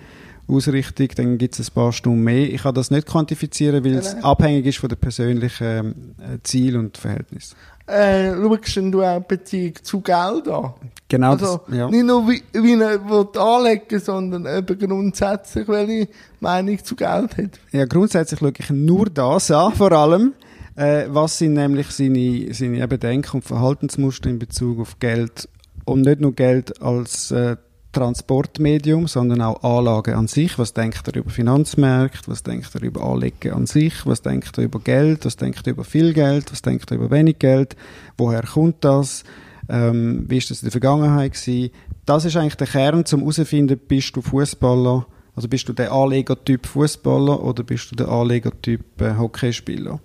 [0.49, 2.53] Ausrichtung, dann gibt es ein paar Stunden mehr.
[2.53, 6.97] Ich kann das nicht quantifizieren, weil es abhängig ist von den persönlichen äh, Ziel und
[6.97, 7.57] Verhältnis.
[7.87, 10.75] Äh, schaust du auch Beziehung zu Geld an?
[11.09, 11.31] Genau.
[11.31, 11.89] Also, das, ja.
[11.89, 13.01] Nicht nur wie, wie er
[13.41, 16.09] anlegen sondern eben grundsätzlich, welche
[16.41, 17.61] Meinung zu Geld hat.
[17.71, 20.35] Ja, grundsätzlich schaue ich nur das an, vor allem.
[20.75, 25.49] Äh, was sind nämlich seine, seine eben Denk- und Verhaltensmuster in Bezug auf Geld
[25.85, 27.57] und nicht nur Geld als äh,
[27.97, 30.59] Transportmedium, sondern auch Anlage an sich.
[30.59, 32.31] Was denkt er über Finanzmärkte?
[32.31, 34.05] Was denkt er über Anlegen an sich?
[34.05, 35.25] Was denkt er über Geld?
[35.25, 36.53] Was denkt er über viel Geld?
[36.53, 37.75] Was denkt er über wenig Geld?
[38.19, 39.25] Woher kommt das?
[39.71, 41.71] Ähm, wie ist das in der Vergangenheit gewesen?
[42.05, 46.67] Das ist eigentlich der Kern, zum herauszufinden, bist du Fußballer, also bist du der Anlegertyp
[46.67, 50.01] Fußballer oder bist du der Anlegertyp äh, Hockeyspieler?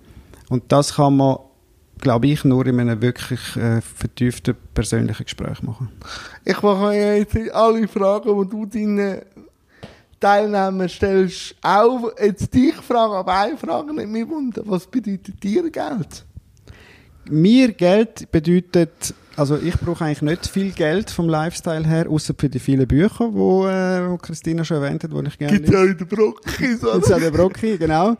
[0.48, 1.36] Und das kann man
[2.02, 5.88] glaube ich, nur in einem wirklich äh, vertieften persönlichen Gespräch machen.
[6.44, 9.22] Ich mache jetzt alle Fragen, die du deinen
[10.20, 14.64] Teilnehmern stellst, auch jetzt dich fragen, aber eine Frage nicht mich wundern.
[14.66, 16.24] Was bedeutet dir Geld?
[17.30, 22.48] Mir Geld bedeutet, also ich brauche eigentlich nicht viel Geld vom Lifestyle her, außer für
[22.48, 25.72] die vielen Bücher, die wo, äh, wo Christina schon erwähnt hat, die ich gerne Gibt
[25.72, 26.76] ja in der Brocki.
[26.76, 26.92] So.
[26.92, 28.16] Gibt's auch in der Brocki, genau.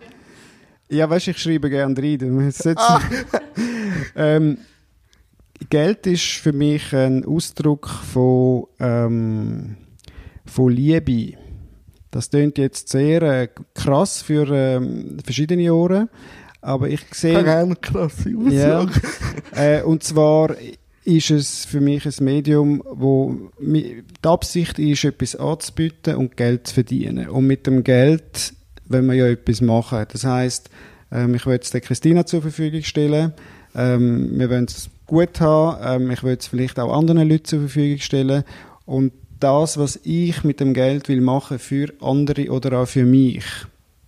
[0.89, 2.53] Ja, weißt du, ich schreibe gerne rein.
[2.77, 3.01] Ah.
[4.17, 4.59] ähm,
[5.71, 9.77] Geld ist für mich ein Ausdruck von, ähm,
[10.45, 11.39] von Liebe.
[12.11, 16.09] Das klingt jetzt sehr äh, krass für ähm, verschiedene Ohren,
[16.61, 17.43] aber ich sehe...
[17.43, 19.01] Keine krasse Ja, Aussage.
[19.55, 20.55] äh, und zwar
[21.05, 26.75] ist es für mich ein Medium, wo die Absicht ist, etwas anzubieten und Geld zu
[26.75, 27.29] verdienen.
[27.29, 28.55] Und mit dem Geld
[28.87, 30.05] wollen wir ja etwas machen.
[30.13, 30.71] Das heißt,
[31.11, 33.33] ähm, ich will es der Christina zur Verfügung stellen.
[33.75, 36.03] Ähm, wir wollen es gut haben.
[36.03, 38.45] Ähm, ich will es vielleicht auch anderen Leuten zur Verfügung stellen.
[38.87, 43.45] Und das, was ich mit dem Geld will machen für andere oder auch für mich,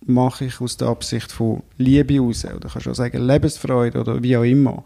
[0.05, 2.45] mache ich aus der Absicht von Liebe raus.
[2.45, 4.83] Oder kannst du auch sagen Lebensfreude oder wie auch immer.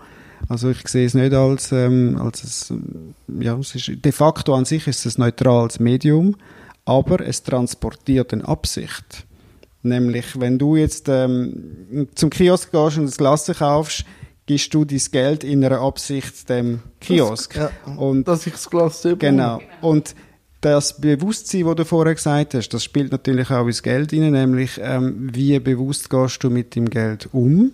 [0.48, 4.66] Also ich sehe es nicht als, ähm, als ein, ja, es ist, de facto an
[4.66, 6.36] sich ist es ein neutrales Medium,
[6.86, 9.26] aber es transportiert eine Absicht.
[9.84, 14.06] Nämlich, wenn du jetzt ähm, zum Kiosk gehst und ein Glas kaufst,
[14.50, 17.56] gibst du dein Geld in einer Absicht dem Kiosk.
[17.56, 19.62] Ja, Und dass ich das Glas selber Genau.
[19.82, 20.16] Und
[20.60, 24.80] das Bewusstsein, das du vorher gesagt hast, das spielt natürlich auch ins Geld rein, nämlich
[24.82, 27.74] ähm, wie bewusst gehst du mit dem Geld um,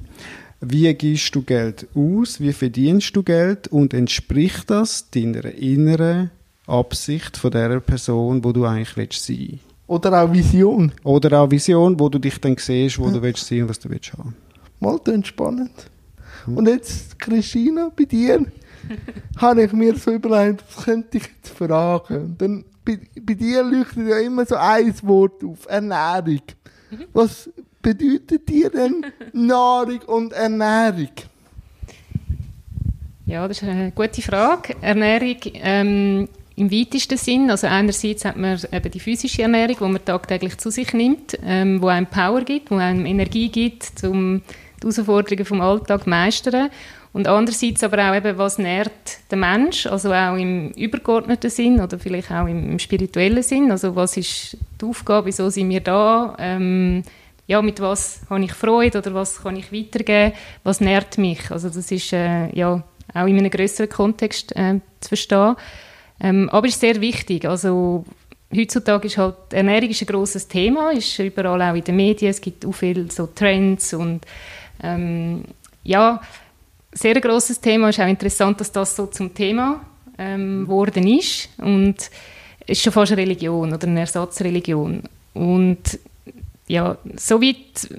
[0.60, 6.30] wie gibst du Geld aus, wie verdienst du Geld und entspricht das deiner inneren
[6.68, 10.92] Absicht von der Person, wo du eigentlich willst sein Oder auch Vision.
[11.06, 13.90] Oder auch Vision, wo du dich dann siehst, wo du willst sein und was du
[13.90, 14.36] willst haben.
[14.82, 15.72] Mal spannend.
[16.47, 18.45] Und jetzt, Christina, bei dir
[19.38, 22.17] habe ich mir so überlegt, was könnte ich jetzt fragen?
[22.17, 26.41] Und dann, bei, bei dir leuchtet ja immer so ein Wort auf, Ernährung.
[27.13, 27.49] Was
[27.81, 31.10] bedeutet dir denn Nahrung und Ernährung?
[33.25, 34.75] Ja, das ist eine gute Frage.
[34.81, 37.49] Ernährung ähm, im weitesten Sinn.
[37.49, 41.81] Also einerseits hat man eben die physische Ernährung, die man tagtäglich zu sich nimmt, ähm,
[41.81, 44.41] wo einem Power gibt, wo einem Energie gibt, um
[44.82, 46.70] die Herausforderungen vom Alltag meistern.
[47.14, 48.92] Und andererseits aber auch eben, was nährt
[49.32, 53.72] den Mensch, also auch im übergeordneten Sinn oder vielleicht auch im, spirituellen Sinn.
[53.72, 56.36] Also was ist die Aufgabe, wieso sind wir da?
[56.38, 57.04] Ähm,
[57.48, 60.34] ja, mit was habe ich Freude oder was kann ich weitergeben?
[60.64, 61.52] Was nährt mich?
[61.52, 62.84] Also das ist äh, ja
[63.14, 65.56] auch in einem größeren Kontext äh, zu verstehen.
[66.20, 67.46] Ähm, aber ist sehr wichtig.
[67.46, 68.04] Also
[68.54, 72.32] heutzutage ist halt Ernährung ist ein grosses Thema, ist überall auch in den Medien.
[72.32, 74.26] Es gibt auch viele so Trends und
[74.82, 75.44] ähm,
[75.84, 76.22] ja,
[76.92, 77.90] sehr ein grosses Thema.
[77.90, 79.82] Ist auch interessant, dass das so zum Thema
[80.18, 81.96] ähm, geworden ist und
[82.66, 85.04] ist schon fast eine Religion oder eine Ersatzreligion.
[85.34, 86.00] Und
[86.68, 87.90] ja, so weit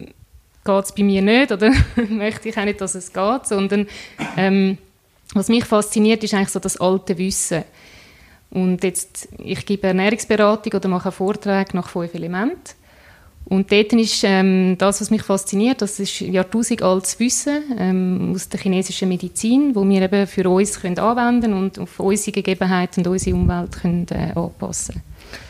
[0.65, 1.71] geht es bei mir nicht oder
[2.09, 3.87] möchte ich auch nicht, dass es geht, sondern
[4.37, 4.79] ähm,
[5.35, 7.65] was mich fasziniert, ist eigentlich so das alte Wissen.
[8.51, 12.75] Und jetzt, ich gebe Ernährungsberatung oder mache Vorträge nach fünf Elementen.
[13.48, 18.48] Und dort ist ähm, das, was mich fasziniert, das ist Jahrtausend altes Wissen ähm, aus
[18.48, 23.12] der chinesischen Medizin, wo wir eben für uns können anwenden und auf unsere Gegebenheiten und
[23.12, 25.00] unsere Umwelt können, äh, anpassen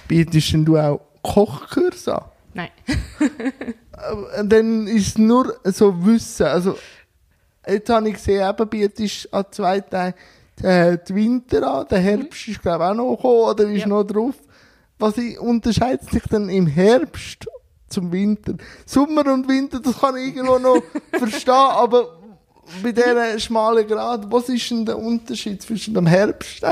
[0.08, 2.22] Bietest denn du auch Kochkurs an?
[2.52, 2.68] Nein.
[3.18, 6.46] Äh, Dann ist es nur so Wissen.
[6.46, 6.76] Also,
[7.66, 10.14] jetzt habe ich gesehen, eben bietest an zwei Tagen
[10.62, 11.86] äh, die Winter an.
[11.90, 13.86] Der Herbst ist, glaube ich, auch noch gekommen oder ist Ja.
[13.88, 14.34] noch drauf.
[14.98, 17.46] Was unterscheidet sich denn im Herbst
[17.88, 18.54] zum Winter?
[18.84, 22.18] Sommer und Winter, das kann ich irgendwo noch verstehen, aber
[22.82, 26.64] bei dieser schmalen Grad, was ist denn der Unterschied zwischen dem Herbst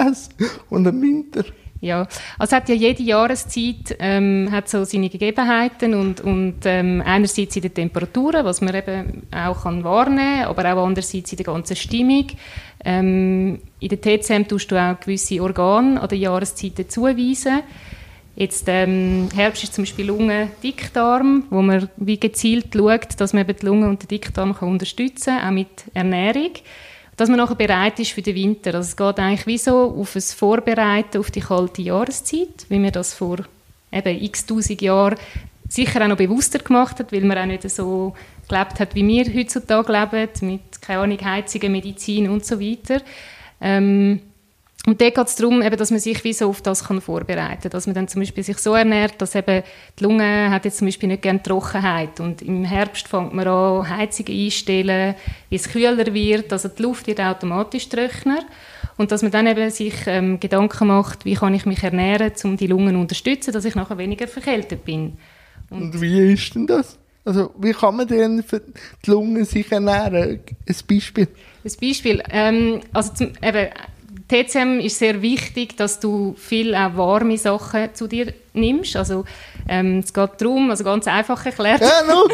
[0.70, 1.44] und dem Winter?
[1.84, 2.06] Ja,
[2.38, 7.62] also hat ja jede Jahreszeit ähm, hat so seine Gegebenheiten und, und ähm, einerseits in
[7.62, 12.28] den Temperaturen, was man eben auch kann wahrnehmen, aber auch andererseits in der ganzen Stimmung.
[12.82, 17.60] Ähm, in der TCM tust du auch gewisse Organe an den Jahreszeiten zuweisen.
[18.36, 23.48] Jetzt ähm, Herbst ist zum Beispiel Lunge, Dickdarm, wo man wie gezielt schaut, dass man
[23.48, 26.50] eben die Lunge und den Dickdarm kann unterstützen kann, auch mit Ernährung
[27.16, 28.74] dass man nachher bereit ist für den Winter.
[28.74, 32.92] Also es geht eigentlich wie so auf ein Vorbereiten auf die kalte Jahreszeit, wie man
[32.92, 33.38] das vor
[33.92, 35.16] eben x tausend Jahren
[35.68, 38.14] sicher auch noch bewusster gemacht hat, weil man auch nicht so
[38.48, 43.00] gelebt hat, wie wir heutzutage leben, mit, keine Ahnung, Heizungen, Medizin und so weiter.
[43.60, 44.20] Ähm,
[44.86, 47.62] und da geht es darum, eben, dass man sich wie so auf das kann vorbereiten
[47.62, 47.70] kann.
[47.70, 49.62] Dass man dann zum Beispiel sich so ernährt, dass eben
[49.98, 52.20] die Lunge hat jetzt zum Beispiel nicht gerne Trockenheit.
[52.20, 55.14] Und im Herbst fängt man an, Heizungen einstellen,
[55.48, 56.52] wie es kühler wird.
[56.52, 58.44] Also die Luft wird automatisch trockener.
[58.98, 62.58] Und dass man dann eben sich ähm, Gedanken macht, wie kann ich mich ernähren, um
[62.58, 65.16] die Lungen zu unterstützen, dass ich nachher weniger verkältet bin.
[65.70, 66.98] Und wie ist denn das?
[67.24, 70.40] Also, wie kann man denn für die Lunge sich ernähren?
[70.68, 71.28] Ein Beispiel.
[71.64, 72.22] Ein Beispiel.
[72.30, 73.70] Ähm, also zum, eben,
[74.28, 78.96] TCM ist sehr wichtig, dass du viel auch warme Sachen zu dir nimmst.
[78.96, 79.24] Also
[79.68, 82.26] ähm, es geht darum, also ganz einfach erklärt, Ja, no.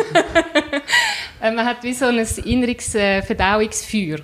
[1.42, 4.18] äh, man hat wie so ein inneres äh, Verdauungsfeuer.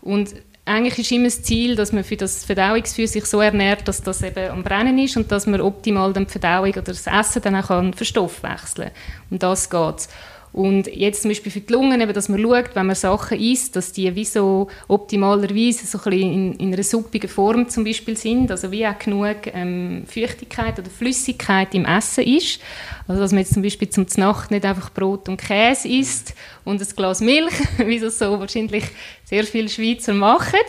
[0.00, 4.02] Und eigentlich ist immer das Ziel, dass man für das Verdauungsfeuer sich so ernährt, dass
[4.02, 7.42] das eben am Brennen ist und dass man optimal dann die Verdauung oder das Essen
[7.42, 8.96] dann auch kann verstoffwechseln kann.
[9.30, 10.08] Um das geht es.
[10.52, 13.74] Und jetzt zum Beispiel für die Lungen, eben, dass man schaut, wenn man Sachen isst,
[13.74, 18.18] dass die wie so optimalerweise so ein bisschen in, in einer suppigen Form zum Beispiel
[18.18, 22.60] sind, also wie auch genug ähm, Feuchtigkeit oder Flüssigkeit im Essen ist.
[23.08, 26.34] Also dass man jetzt zum Beispiel zum Nacht nicht einfach Brot und Käse isst
[26.64, 28.84] und ein Glas Milch, wie das so wahrscheinlich
[29.32, 30.60] sehr viele Schweizer machen,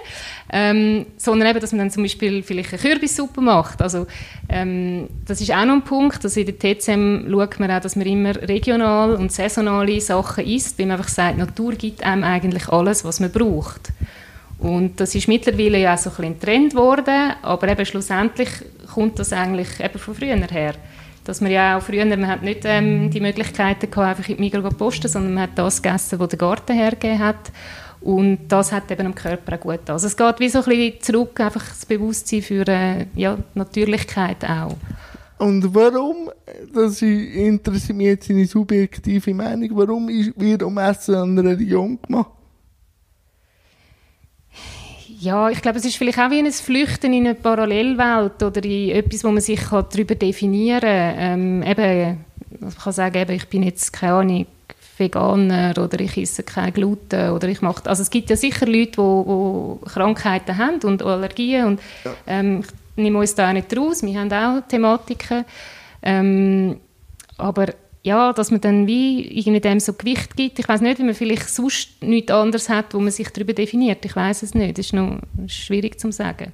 [0.50, 3.82] ähm, sondern eben, dass man dann zum Beispiel vielleicht eine Kürbissuppe macht.
[3.82, 4.08] Also
[4.48, 7.98] ähm, das ist auch noch ein Punkt, also in der TCM schaut man auch, dass
[7.98, 12.70] man immer regional und saisonale Sachen isst, weil man einfach sagt, Natur gibt einem eigentlich
[12.70, 13.92] alles, was man braucht.
[14.60, 18.48] Und das ist mittlerweile ja auch so ein, bisschen Trend geworden, aber eben schlussendlich
[18.94, 20.76] kommt das eigentlich eben von früher her
[21.26, 24.42] dass man ja auch früher, man hat nicht ähm, die Möglichkeiten gehabt, einfach in die
[24.42, 27.52] Migros zu posten, sondern man hat das gegessen, was der Garten hergegeben hat.
[28.04, 31.02] Und das hat eben am Körper auch gut Also es geht wie so ein bisschen
[31.02, 34.76] zurück, einfach das Bewusstsein für äh, ja, Natürlichkeit auch.
[35.38, 36.30] Und warum,
[36.74, 42.32] das interessiert mich jetzt seine subjektive Meinung, warum wird um Essen an einer Religion gemacht?
[45.20, 48.90] Ja, ich glaube, es ist vielleicht auch wie ein Flüchten in eine Parallelwelt oder in
[48.90, 51.16] etwas, wo man sich darüber definieren kann.
[51.18, 52.26] Ähm, eben,
[52.68, 54.46] ich kann sagen, eben, ich bin jetzt, keine Ahnung,
[54.98, 57.90] Veganer oder ich esse kein Gluten oder ich mache...
[57.90, 62.12] Also es gibt ja sicher Leute, die, Krankheiten haben und Allergien und ja.
[62.28, 62.64] ähm,
[62.96, 65.46] ich nehme uns da auch nicht raus, wir haben auch Thematiken.
[66.04, 66.80] Ähm,
[67.38, 67.68] aber
[68.04, 70.60] ja, dass man dann wie irgendwie dem so Gewicht gibt.
[70.60, 74.04] Ich weiß nicht, wie man vielleicht sonst nichts anderes hat, wo man sich darüber definiert.
[74.06, 74.78] Ich weiß es nicht.
[74.78, 76.52] Das ist noch schwierig zu sagen.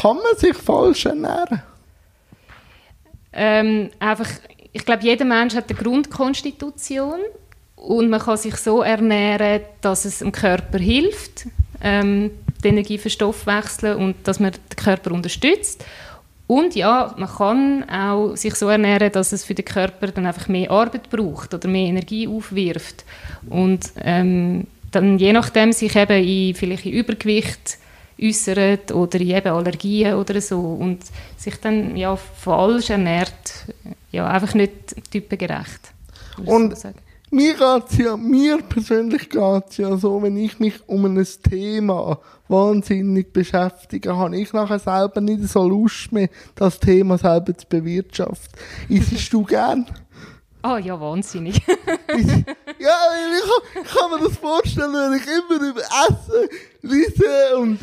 [0.00, 1.62] Kann man sich falsch ernähren?
[3.34, 4.28] Ähm, einfach,
[4.72, 7.20] ich glaube, jeder Mensch hat eine Grundkonstitution
[7.82, 11.46] und man kann sich so ernähren, dass es dem Körper hilft,
[11.82, 12.30] ähm,
[12.62, 15.84] die Energie verstoffwechseln und dass man den Körper unterstützt.
[16.46, 20.46] Und ja, man kann auch sich so ernähren, dass es für den Körper dann einfach
[20.48, 23.04] mehr Arbeit braucht oder mehr Energie aufwirft.
[23.48, 27.78] Und ähm, dann je nachdem sich eben in, vielleicht in Übergewicht
[28.20, 31.00] äußert oder in eben Allergien oder so und
[31.36, 33.66] sich dann ja falsch ernährt,
[34.12, 35.92] ja einfach nicht typengerecht.
[36.44, 36.90] Und so
[37.32, 42.18] mir geht's ja, mir persönlich geht es ja so, wenn ich mich um ein Thema
[42.48, 48.58] wahnsinnig beschäftige, habe ich nachher selber nicht so Lust mehr, das Thema selber zu bewirtschaften.
[48.88, 49.86] Isst du gern?
[50.62, 51.60] Oh ja, wahnsinnig.
[51.66, 51.76] ja,
[52.16, 52.22] ich
[52.78, 56.48] kann, ich kann, mir das vorstellen, wenn ich immer über Essen
[56.82, 57.78] lese und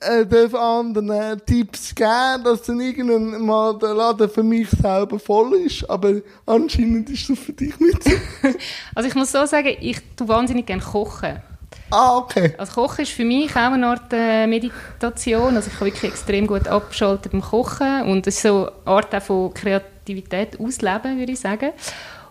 [0.00, 5.18] äh, darf anderen äh, Tipps geben, dass dann irgendwann mal der Laden für mich selber
[5.18, 5.88] voll ist.
[5.88, 8.10] Aber anscheinend ist das für dich nicht so.
[8.94, 11.42] also ich muss so sagen, ich tue wahnsinnig gerne kochen.
[11.90, 12.54] Ah, okay.
[12.58, 15.56] Also Kochen ist für mich auch eine Art äh, Meditation.
[15.56, 19.14] Also ich kann wirklich extrem gut abschalten beim Kochen und es ist so eine Art
[19.14, 21.70] auch von Kreativität ausleben, würde ich sagen.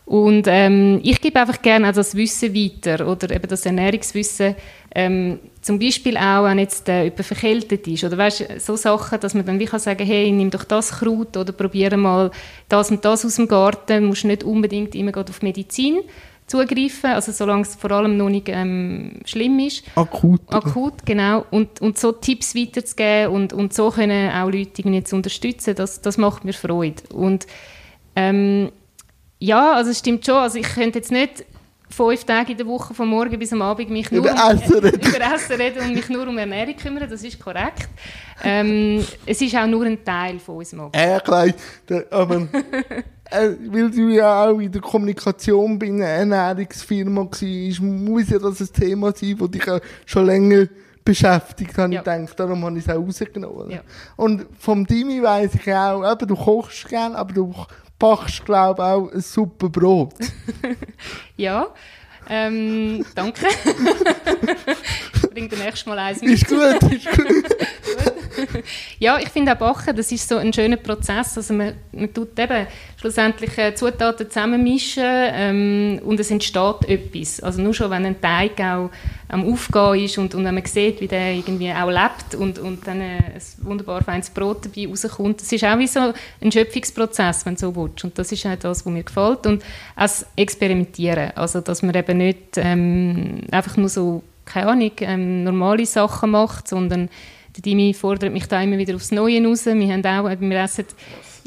[0.05, 4.55] Und ähm, ich gebe einfach gerne auch das Wissen weiter oder eben das Ernährungswissen.
[4.93, 9.33] Ähm, zum Beispiel auch, wenn jetzt äh, jemand verkältet ist oder weißt, so Sachen, dass
[9.33, 12.29] man dann wie kann sagen, hey, nimm doch das Kraut oder probiere mal
[12.69, 14.03] das und das aus dem Garten.
[14.03, 16.01] Du musst nicht unbedingt immer auf Medizin
[16.47, 19.83] zugreifen, also solange es vor allem noch nicht ähm, schlimm ist.
[19.95, 20.41] Akut.
[20.53, 21.45] Akut, genau.
[21.49, 26.01] Und, und so Tipps weiterzugeben und, und so können auch Leute irgendwie zu unterstützen, das,
[26.01, 27.01] das macht mir Freude.
[27.11, 27.47] Und
[28.15, 28.71] ähm,
[29.39, 31.45] ja, also es stimmt schon, also ich könnte jetzt nicht
[31.89, 34.79] fünf Tage in der Woche von morgen bis am Abend mich nur über um, Essen
[34.79, 35.01] reden.
[35.07, 37.87] über Essen reden und mich nur um Ernährung kümmern, das ist korrekt.
[38.43, 40.95] Ähm, es ist auch nur ein Teil von unserem Abend.
[40.95, 41.47] Ja, klar,
[42.11, 42.47] aber
[43.31, 48.61] äh, weil du ja auch in der Kommunikation bei einer Ernährungsfirma warst, muss ja das
[48.61, 49.63] ein Thema sein, das dich
[50.05, 50.67] schon länger
[51.03, 52.01] beschäftigt, habe ja.
[52.01, 52.39] ich gedacht.
[52.39, 53.69] Darum habe ich es auch rausgenommen.
[53.69, 53.81] Ja.
[54.15, 57.53] Und vom Dimi weiss ich auch, eben, du kochst gerne, aber du
[57.99, 60.13] backst, glaube ich, auch ein super Brot.
[61.37, 61.67] ja,
[62.29, 63.47] ähm, danke.
[65.13, 66.31] ich bringe das nächste Mal eins mit.
[66.31, 67.55] Ist gut, ist gut.
[68.99, 71.37] ja, ich finde auch Backen, das ist so ein schöner Prozess.
[71.37, 72.67] Also man, man tut eben
[72.99, 77.39] schlussendlich äh, Zutaten zusammenmischen ähm, und es entsteht etwas.
[77.41, 78.89] Also nur schon, wenn ein Teig auch
[79.27, 82.85] am Aufgehen ist und, und wenn man sieht, wie der irgendwie auch lebt und, und
[82.87, 85.41] dann äh, ein wunderbar feines Brot dabei rauskommt.
[85.41, 88.03] Das ist auch wie so ein Schöpfungsprozess, wenn du so willst.
[88.03, 89.45] Und das ist auch das, was mir gefällt.
[89.47, 89.63] Und
[89.95, 91.31] auch das Experimentieren.
[91.35, 96.67] Also, dass man eben nicht ähm, einfach nur so, keine Ahnung, ähm, normale Sachen macht,
[96.67, 97.09] sondern
[97.55, 99.65] der Dimi fordert mich da immer wieder aufs Neue raus.
[99.65, 100.85] Wir haben auch, wir essen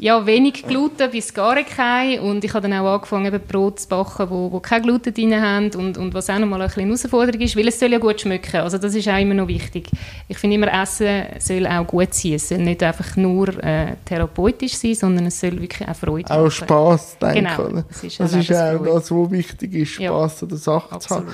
[0.01, 2.19] ja, wenig Gluten bis gar kein.
[2.21, 5.39] Und ich habe dann auch angefangen, eben Brot zu backen, wo, wo kein Gluten drin
[5.41, 7.97] haben und, und was auch nochmal ein bisschen eine Herausforderung ist, weil es soll ja
[7.97, 8.61] gut schmecken.
[8.61, 9.89] Also das ist auch immer noch wichtig.
[10.29, 12.33] Ich finde immer, Essen soll auch gut sein.
[12.33, 16.49] Es soll nicht einfach nur äh, therapeutisch sein, sondern es soll wirklich auch Freude Auch
[16.49, 17.59] Spass, denke Genau, ich.
[17.59, 17.85] oder?
[17.89, 21.09] es ist Das ist auch das, was wichtig ist, Ja, Spass an der Sache zu
[21.09, 21.25] haben.
[21.27, 21.33] Absolut.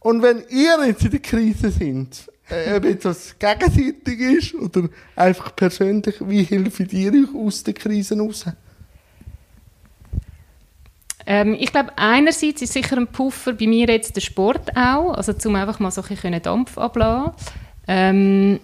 [0.00, 4.88] Und wenn ihr jetzt in der Krise sind, äh, ob jetzt das gegenseitig ist oder
[5.16, 8.46] einfach persönlich, wie helfen ihr euch aus der Krise raus?
[11.26, 15.32] Ähm, ich glaube, einerseits ist sicher ein Puffer bei mir jetzt der Sport auch, also
[15.32, 17.32] zum einfach mal so ein bisschen Dampf ablassen.
[17.86, 18.60] Ähm,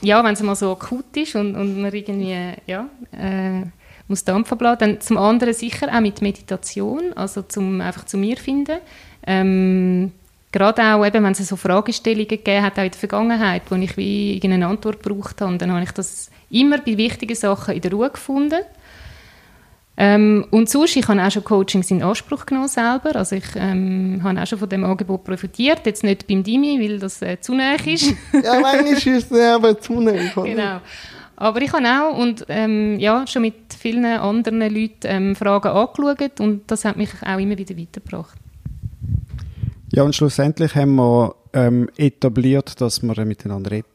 [0.00, 3.62] ja, wenn es mal so akut ist und, und man irgendwie, ja, äh,
[4.08, 8.36] muss Dampf ablassen, dann zum anderen sicher auch mit Meditation, also zum einfach zu mir
[8.36, 8.78] finden.
[9.26, 10.12] Ähm,
[10.52, 13.96] gerade auch, eben, wenn es so Fragestellungen gegeben hat, auch in der Vergangenheit, wo ich
[13.96, 17.90] wie irgendeine Antwort gebraucht habe, dann habe ich das immer bei wichtigen Sachen in der
[17.90, 18.60] Ruhe gefunden.
[19.96, 23.14] Ähm, und sonst, ich habe auch schon Coachings in Anspruch genommen selber.
[23.14, 25.80] Also ich ähm, habe auch schon von dem Angebot profitiert.
[25.84, 28.14] Jetzt nicht beim Dimi, weil das äh, zu nah ist.
[28.32, 30.80] Ja, manchmal ist es ja aber zu nah, genau.
[31.36, 36.40] Aber ich habe auch und, ähm, ja, schon mit vielen anderen Leuten ähm, Fragen angeschaut
[36.40, 38.41] und das hat mich auch immer wieder weitergebracht.
[39.94, 43.86] Ja, und schlussendlich haben wir ähm, etabliert, dass wir miteinander reden.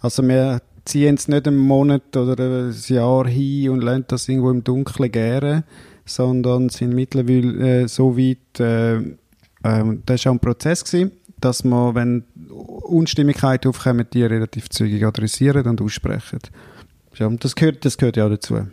[0.00, 4.50] Also wir ziehen es nicht einen Monat oder ein Jahr hin und lassen das irgendwo
[4.50, 5.64] im Dunkeln gären,
[6.06, 11.62] sondern sind mittlerweile äh, so weit, äh, äh, das war auch ein Prozess, gewesen, dass
[11.62, 16.40] wir, wenn Unstimmigkeiten aufkommen, die relativ zügig adressieren und aussprechen.
[17.18, 18.66] Das gehört, das gehört ja auch dazu.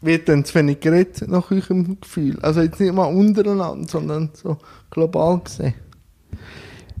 [0.00, 2.38] Wird dann zu wenig geredet, nach eurem Gefühl?
[2.40, 4.58] Also jetzt nicht mal untereinander, sondern so
[4.90, 5.74] global gesehen.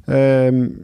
[0.08, 0.80] Ähm,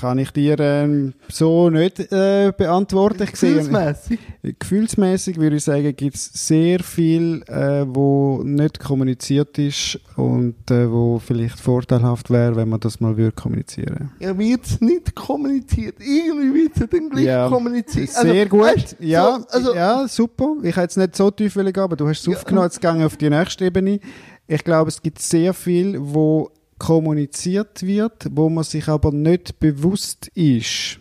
[0.00, 3.22] kann ich dir ähm, so nicht äh, beantworten.
[3.24, 4.18] Ich sehe- Gefühlsmässig.
[4.58, 10.90] Gefühlsmäßig würde ich sagen, gibt es sehr viel, äh, wo nicht kommuniziert ist und äh,
[10.90, 14.10] wo vielleicht vorteilhaft wäre, wenn man das mal würde kommunizieren.
[14.20, 15.96] Ja, wird es nicht kommuniziert.
[16.00, 18.10] Irgendwie wird es dann gleich Ja, kommuniziert.
[18.10, 18.60] Sehr gut.
[18.60, 20.56] weißt, ja, so, also, ja, super.
[20.62, 22.32] Ich habe jetzt nicht so tief gehen, aber du hast es Ja.
[22.36, 24.00] aufgenommen, jetzt gegangen auf die nächste Ebene.
[24.46, 26.50] Ich glaube, es gibt sehr viel, wo
[26.80, 30.98] kommuniziert wird, wo man sich aber nicht bewusst ist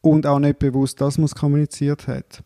[0.00, 2.42] und auch nicht bewusst, dass man es kommuniziert hat.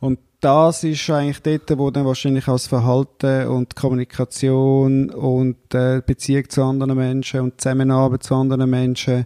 [0.00, 6.02] Und das ist eigentlich dort, wo dann wahrscheinlich auch das Verhalten und Kommunikation und äh,
[6.04, 9.24] Beziehung zu anderen Menschen und Zusammenarbeit zu anderen Menschen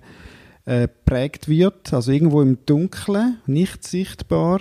[0.66, 4.60] äh, prägt wird, also irgendwo im Dunkeln, nicht sichtbar.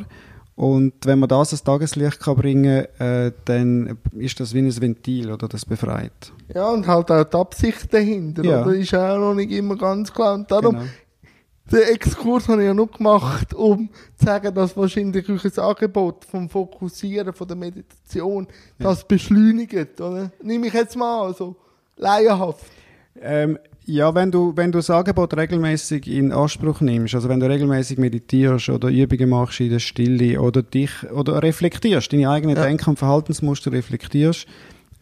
[0.61, 5.31] Und wenn man das ans Tageslicht kann bringen äh, dann ist das wie ein Ventil
[5.31, 6.31] oder das befreit.
[6.53, 8.61] ja, und halt auch die Absicht dahinter, Ja.
[8.61, 8.75] oder?
[8.75, 10.35] Ist auch noch nicht immer ganz klar.
[10.35, 10.85] Und darum, Genau.
[11.71, 16.47] den Exkurs habe ich ja nur gemacht, um zu sagen, dass wahrscheinlich euer Angebot vom
[16.47, 18.45] Fokussieren, von der Meditation,
[18.77, 20.31] das beschleunigt, oder?
[20.43, 21.55] Nehme ich jetzt mal an, so
[21.97, 22.65] laienhaft.
[23.19, 27.47] Ähm, ja, wenn du, wenn du das Angebot regelmäßig in Anspruch nimmst, also wenn du
[27.49, 32.63] regelmäßig meditierst oder Übungen machst in der Stille oder dich oder reflektierst, deine eigenen Ja.
[32.63, 34.45] Denk- und Verhaltensmuster reflektierst,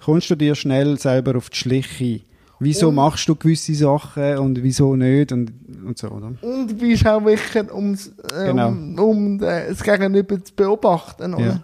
[0.04, 2.22] kommst du dir schnell selber auf die Schliche.
[2.62, 5.52] Wieso Und- machst du gewisse Sachen und wieso nicht und,
[5.86, 6.34] und so, oder?
[6.42, 8.08] Und bist auch wichtig, um's,
[8.38, 8.68] äh, Genau.
[8.70, 11.46] um, um äh, das Gegenüber zu beobachten, oder?
[11.46, 11.64] Ja.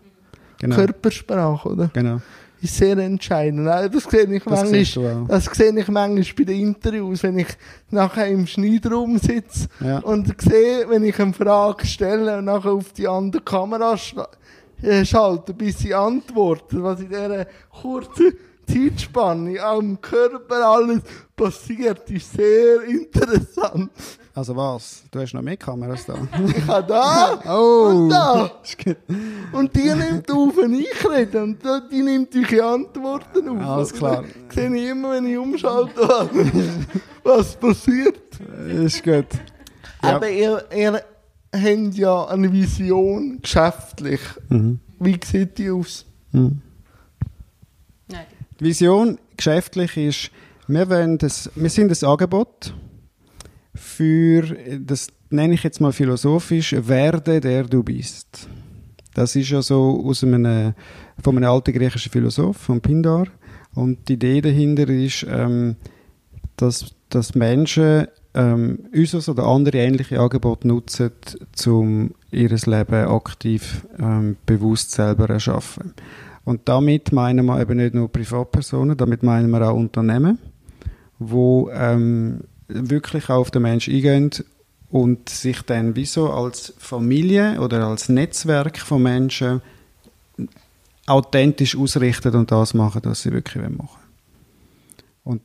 [0.60, 0.76] Genau.
[0.78, 1.90] Körpersprache, oder?
[1.94, 2.22] genau.
[2.66, 3.68] Ist sehr entscheidend.
[3.68, 5.26] Das sehe ich Das manchmal.
[5.28, 7.48] Das sehe ich manchmal bei den Interviews, wenn ich
[7.92, 10.00] nachher im Schneidraum sitze Ja.
[10.00, 13.96] und sehe, wenn ich eine Frage stelle und nachher auf die andere Kamera
[14.82, 17.46] äh, schalte, bis sie antwortet, was in dieser
[17.82, 18.34] kurzen
[18.68, 21.02] Zeitspanne am Körper alles
[21.36, 23.92] passiert, ist sehr interessant.
[24.36, 25.04] Also was?
[25.12, 26.16] Du hast noch mehr Kameras da.
[26.58, 27.88] Ich habe da Oh.
[27.90, 28.52] und da.
[28.64, 28.98] Ist gut.
[29.54, 31.42] Und die nimmt auf, wenn ich rede.
[31.42, 31.60] Und
[31.90, 33.62] die nimmt eure Antworten auf.
[33.66, 34.26] Alles klar.
[34.48, 36.28] Das sehe ich immer, wenn ich umschalte, was,
[37.24, 38.20] was passiert.
[38.68, 39.28] Ist gut.
[40.04, 40.18] Ja.
[40.18, 41.02] Aber ihr, ihr
[41.54, 44.20] habt ja eine Vision geschäftlich.
[44.50, 44.80] Mhm.
[45.00, 46.06] Wie sieht die aus?
[46.34, 46.62] Mhm.
[48.10, 48.26] Nein.
[48.60, 50.30] Die Vision geschäftlich ist,
[50.68, 52.74] wir, wollen das, wir sind das Angebot
[53.76, 54.44] für,
[54.80, 58.48] das nenne ich jetzt mal philosophisch, werde der du bist.
[59.14, 60.74] Das ist ja so aus einem,
[61.22, 63.28] von einem alten griechischen Philosoph, von Pindar.
[63.74, 65.76] Und die Idee dahinter ist, ähm,
[66.58, 71.12] dass, dass Menschen ähm, unseres oder andere ähnliche Angebote nutzen,
[71.66, 75.94] um ihr Leben aktiv ähm, bewusst selber erschaffen.
[76.44, 80.38] Und damit meinen wir eben nicht nur Privatpersonen, damit meinen wir auch Unternehmen,
[81.18, 84.32] wo ähm, wirklich auf den Menschen eingehen
[84.90, 89.62] und sich dann wie so als Familie oder als Netzwerk von Menschen
[91.08, 94.06] authentisch ausrichten und das machen, was sie wirklich machen wollen.
[95.24, 95.42] Und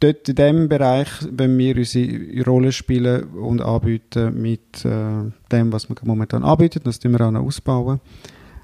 [0.00, 5.88] dort in diesem Bereich, wenn wir unsere Rolle spielen und anbieten mit äh, dem, was
[5.88, 8.00] wir momentan anbieten, das tun wir auch noch ausbauen.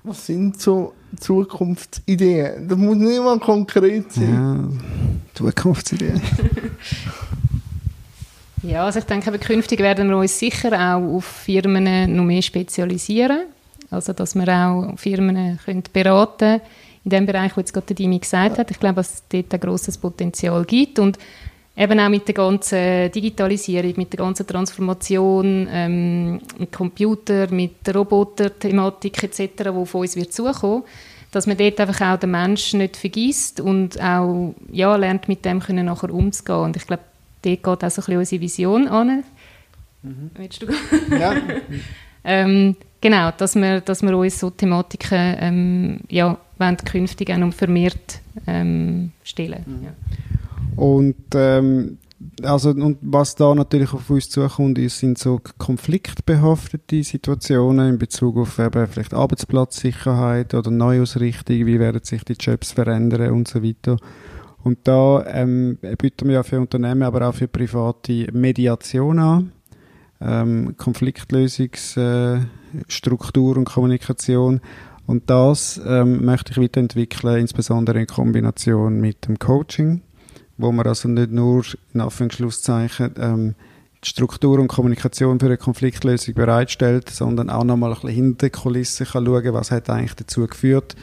[0.04, 2.68] Was sind so Zukunftsideen?
[2.68, 4.32] Das muss nicht mal konkret sein.
[4.32, 4.68] Ja,
[5.34, 6.20] Zukunftsideen.
[8.66, 13.42] Ja, also ich denke, künftig werden wir uns sicher auch auf Firmen noch mehr spezialisieren.
[13.92, 16.60] Also, dass wir auch Firmen können beraten
[17.04, 18.72] in dem Bereich, wo jetzt gerade Dimi gesagt hat.
[18.72, 21.16] Ich glaube, dass es dort ein grosses Potenzial gibt und
[21.76, 29.22] eben auch mit der ganzen Digitalisierung, mit der ganzen Transformation, ähm, mit Computer, mit Roboter-Thematik
[29.22, 30.82] etc., die auf uns wird zukommen,
[31.30, 35.60] dass man dort einfach auch den Menschen nicht vergisst und auch ja, lernt, mit dem
[35.60, 36.64] können nachher umzugehen.
[36.64, 37.04] Und ich glaube,
[37.46, 39.24] dort geht auch so ein bisschen unsere Vision an.
[40.02, 40.30] Mhm.
[40.34, 40.66] Willst du
[41.16, 41.34] Ja.
[42.24, 47.52] ähm, genau, dass wir, dass wir uns so Thematiken ähm, ja, wollen künftig auch noch
[47.52, 49.64] vermehrt ähm, stellen.
[49.66, 49.84] Mhm.
[49.84, 49.92] Ja.
[50.76, 51.98] Und, ähm,
[52.42, 58.36] also, und was da natürlich auf uns zukommt, ist, sind so konfliktbehaftete Situationen in Bezug
[58.36, 63.96] auf eben vielleicht Arbeitsplatzsicherheit oder Neuausrichtung, wie werden sich die Jobs verändern und so weiter.
[64.66, 69.52] Und da ähm, bieten wir ja für Unternehmen, aber auch für private Mediation an,
[70.20, 74.60] ähm, Konfliktlösungsstruktur und Kommunikation.
[75.06, 80.02] Und das ähm, möchte ich weiterentwickeln, insbesondere in Kombination mit dem Coaching,
[80.58, 81.62] wo man also nicht nur
[81.94, 83.54] in Anführungszeichen ähm,
[84.02, 88.50] die Struktur und Kommunikation für eine Konfliktlösung bereitstellt, sondern auch nochmal ein bisschen hinter die
[88.50, 90.96] Kulissen kann schauen, was hat eigentlich dazu geführt,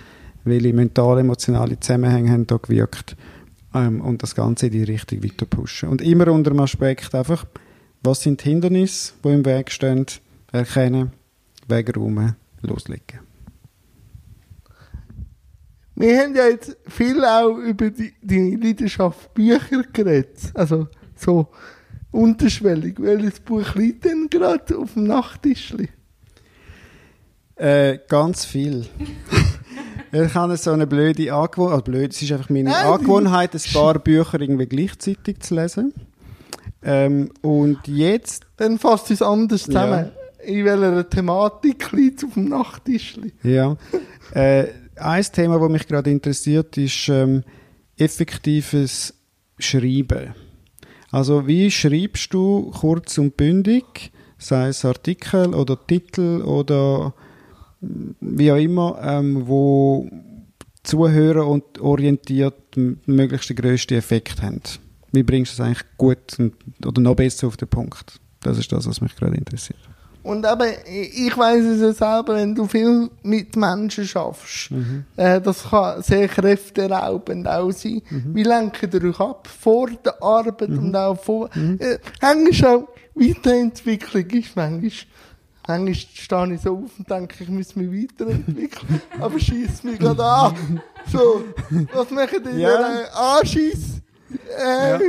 [0.44, 3.16] welche mental-emotionale Zusammenhänge haben da gewirkt
[3.74, 5.90] ähm, und das Ganze in die Richtung weiter pushen.
[5.90, 7.46] Und immer unter dem Aspekt einfach,
[8.04, 10.06] was sind die Hindernisse, die im Weg stehen,
[10.52, 11.12] erkennen,
[11.68, 13.20] wegräumen, loslegen.
[15.96, 20.52] Wir haben ja jetzt viel auch über die, deine Leidenschaft Bücher geredet.
[20.54, 21.50] Also so
[22.12, 22.96] unterschwellig.
[23.00, 25.90] Welches Buch liegt denn gerade auf dem Nachttischli?
[27.56, 28.88] Äh, ganz viel.
[30.14, 33.98] ich habe so eine blöde Angewohnheit, also blöd, es ist einfach meine Angewohnheit, ein paar
[34.00, 35.94] Bücher irgendwie gleichzeitig zu lesen.
[36.84, 40.12] Ähm, und jetzt, Dann fasst es anders zusammen.
[40.46, 43.32] In welcher Thematik liegt auf dem Nachttischli?
[43.44, 43.78] ja,
[44.34, 44.66] äh,
[44.98, 47.44] ein Thema, das mich gerade interessiert, ist ähm,
[47.98, 49.14] effektives
[49.58, 50.36] Schreiben.
[51.12, 57.14] Also wie schreibst du kurz und bündig, sei es Artikel oder Titel oder
[58.20, 60.10] wie auch immer, ähm, wo
[60.84, 64.62] Zuhörer und orientiert den möglichst grössten Effekt haben.
[65.12, 66.56] Wie bringst du es eigentlich gut und,
[66.86, 68.20] oder noch besser auf den Punkt?
[68.42, 69.80] Das ist das, was mich gerade interessiert.
[70.24, 74.72] Und eben, ich weiß es ja selber, wenn du viel mit Menschen schaffst,
[75.18, 78.02] äh, das kann sehr kräfteraubend auch sein.
[78.10, 84.26] Wie lenkt ihr euch ab vor der Arbeit und auch vor, äh, manchmal auch Weiterentwicklung
[84.30, 84.92] ist manchmal,
[85.68, 90.24] manchmal stehe ich so auf und denke, ich muss mich weiterentwickeln, aber schießt mich gerade
[90.24, 90.82] an.
[91.12, 91.44] So,
[91.94, 92.70] was machen die Ja.
[92.82, 93.02] ja.
[93.02, 94.02] äh, Anschiss?
[94.58, 95.00] Äh, Ja.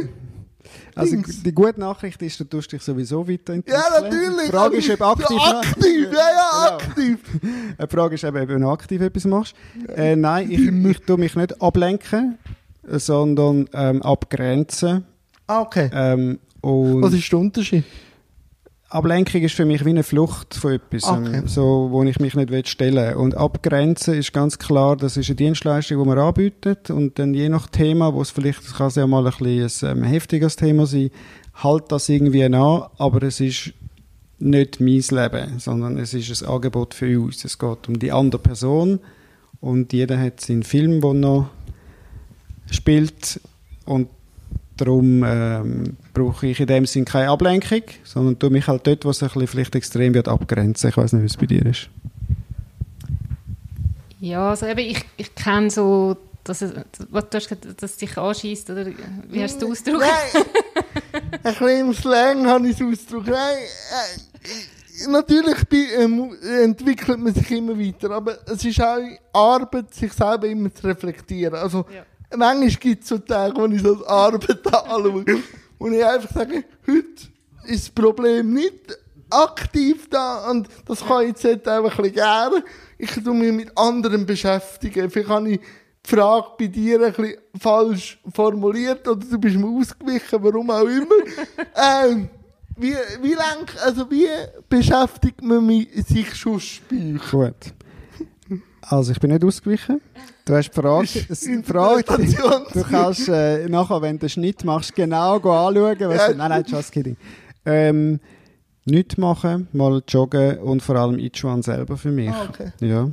[0.96, 3.82] Also die gute Nachricht ist, du tust dich sowieso weiterentwickeln.
[3.92, 4.44] Ja, natürlich.
[4.46, 5.36] Die Frage ist, ob aktiv...
[5.44, 6.76] Ja, aktiv, ja, ja, Genau.
[6.76, 7.18] aktiv.
[7.82, 9.57] Die Frage ist eben, ob du aktiv etwas machst.
[9.88, 12.38] Äh, nein, ich, ich tue mich nicht ablenken,
[12.86, 15.05] sondern ähm, abgrenzen.
[15.48, 15.90] Ah, okay.
[15.92, 17.84] Ähm, und Was ist der Unterschied?
[18.91, 21.39] Ablenkung ist für mich wie eine Flucht von etwas, Okay.
[21.39, 23.14] ähm, so, wo ich mich nicht stellen will.
[23.14, 26.91] Und abgrenzen ist ganz klar, das ist eine Dienstleistung, die man anbietet.
[26.91, 29.91] Und dann je nach Thema, wo es vielleicht, das kann es ja mal ein bisschen
[29.91, 31.11] ein ähm, heftiges Thema sein,
[31.55, 33.72] halt das irgendwie an, aber es ist
[34.39, 37.45] nicht mein Leben, sondern es ist ein Angebot für uns.
[37.45, 39.01] Es geht um die andere Person
[39.61, 41.51] und jeder hat seinen Film, den er noch
[42.70, 43.41] spielt
[43.87, 44.09] und
[44.76, 49.10] darum ähm, brauche ich in dem Sinn keine Ablenkung, sondern tue mich halt dort, wo
[49.10, 50.88] es ein bisschen vielleicht extrem wird, abgrenzen.
[50.90, 51.88] Ich weiß nicht, wie es bei dir ist.
[54.20, 56.72] Ja, also eben, ich, ich kenne so, dass es,
[57.10, 58.86] was du hast gesagt, dass es dich anschießt oder
[59.28, 60.04] wie hast du es ausgedrückt?
[60.32, 60.44] Nein,
[61.42, 63.28] ein bisschen im Slang habe ich es ausgedrückt.
[63.28, 63.56] Nein,
[65.06, 65.56] äh, natürlich
[65.98, 68.98] ähm, entwickelt man sich immer weiter, aber es ist auch
[69.32, 71.54] Arbeit, sich selber immer zu reflektieren.
[71.56, 72.04] Also, Ja.
[72.36, 75.24] manchmal gibt es so Tage, wo ich das als Arbeit anschaue
[75.79, 77.05] und ich einfach sage, heute
[77.66, 78.99] ist das Problem nicht
[79.31, 82.64] aktiv da und das kann ich jetzt halt einfach ein bisschen gerne.
[82.99, 85.11] Ich tue mich mit anderen beschäftigen.
[85.11, 89.66] Vielleicht habe ich die Frage bei dir ein bisschen falsch formuliert oder du bist mir
[89.66, 91.07] ausgewichen, warum auch immer.
[92.07, 92.29] ähm,
[92.77, 94.27] Wie, wie lang, also wie
[94.68, 96.83] beschäftigt man mich- sich schon euch?
[97.31, 97.55] Gut.
[98.89, 100.01] Also, ich bin nicht ausgewichen.
[100.45, 102.05] Du hast die Frage, es- die Frage
[102.72, 105.97] du kannst äh, nachher, wenn du den Schnitt machst, genau anschauen.
[105.99, 106.28] Ja.
[106.35, 107.16] nein, nein, just kidding.
[107.64, 108.20] Ähm,
[108.85, 112.30] nichts machen, mal joggen und vor allem Ichuan selber für mich.
[112.30, 112.72] Ah, okay.
[112.80, 113.11] Ja.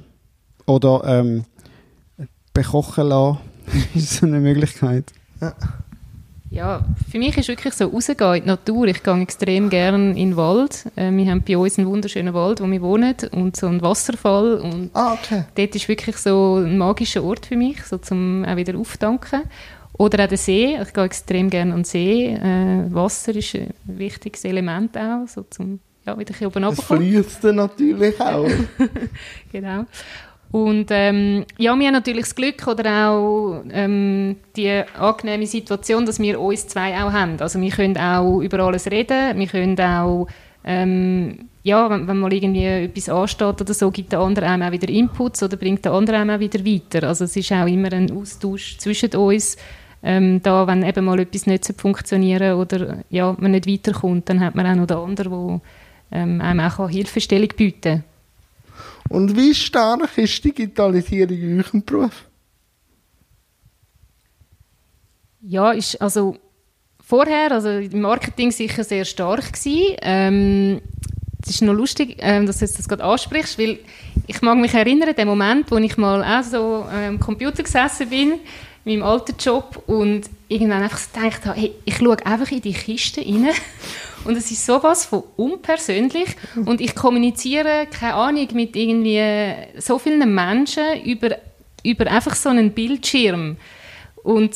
[0.65, 1.45] Oder ähm,
[2.53, 3.39] bekochen lassen,
[3.95, 5.05] ist so eine Möglichkeit.
[5.39, 5.53] Ja,
[7.09, 8.87] für mich ist wirklich so rausgehen in die Natur.
[8.87, 10.85] Ich gehe extrem gerne in den Wald.
[10.97, 14.55] Äh, wir haben bei uns einen wunderschönen Wald, wo wir wohnen und so einen Wasserfall
[14.55, 15.45] und Ah, okay.
[15.55, 19.43] dort ist wirklich so ein magischer Ort für mich, so zum auch wieder auftanken.
[19.93, 20.77] Oder auch der See.
[20.81, 22.27] Ich gehe extrem gerne an den See.
[22.33, 26.83] Äh, Wasser ist ein wichtiges Element auch, so zum ja, wieder ein bisschen oben Das
[26.83, 28.47] fließt dann natürlich auch.
[29.51, 29.85] Genau.
[30.51, 36.19] Und ähm, ja, wir haben natürlich das Glück oder auch ähm, die angenehme Situation, dass
[36.19, 37.39] wir uns zwei auch haben.
[37.39, 40.27] Also wir können auch über alles reden, wir können auch,
[40.65, 44.71] ähm, ja, wenn, wenn mal irgendwie etwas ansteht oder so, gibt der andere einem auch
[44.73, 47.07] wieder Inputs oder bringt der andere einem auch wieder weiter.
[47.07, 49.55] Also es ist auch immer ein Austausch zwischen uns.
[50.03, 54.55] Ähm, da, wenn eben mal etwas nicht funktionieren oder ja, man nicht weiterkommt, dann hat
[54.55, 55.61] man auch noch den anderen,
[56.11, 58.10] der ähm, einem auch Hilfestellung bieten kann.
[59.11, 62.29] Und wie stark ist Digitalisierung in eurem Beruf?
[65.41, 66.37] Ja, ist also
[67.03, 69.97] vorher, also im Marketing sicher sehr stark gewesen.
[70.01, 70.81] Ähm,
[71.43, 73.79] es ist noch lustig, ähm, dass du das gerade ansprichst, weil
[74.27, 78.09] ich mag mich erinnern, den Moment, wo ich mal auch so äh, am Computer gesessen
[78.09, 78.39] bin,
[78.85, 82.71] in meinem alten Job und irgendwann einfach gedacht habe, hey, ich schaue einfach in die
[82.71, 83.49] Kiste rein
[84.25, 89.21] und es ist sowas von unpersönlich und ich kommuniziere, keine Ahnung, mit irgendwie
[89.77, 91.37] so vielen Menschen über,
[91.83, 93.57] über einfach so einen Bildschirm
[94.23, 94.55] und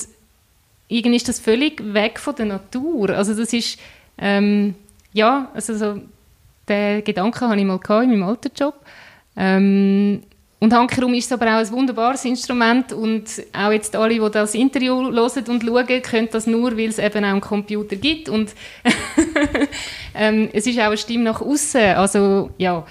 [0.88, 3.10] irgendwie ist das völlig weg von der Natur.
[3.10, 3.80] Also das ist,
[4.18, 4.76] ähm,
[5.14, 6.02] ja, also so,
[6.70, 8.76] den Gedanken hatte ich mal in meinem alten Job.
[9.36, 10.24] Ähm,
[10.60, 14.96] und Hankerum ist aber auch ein wunderbares Instrument und auch jetzt alle, die das Interview
[14.96, 18.54] hören und schauen, können das nur, weil es eben auch einen Computer gibt und
[20.16, 21.82] ähm, es ist auch eine Stimme nach außen.
[21.96, 22.86] Also ja,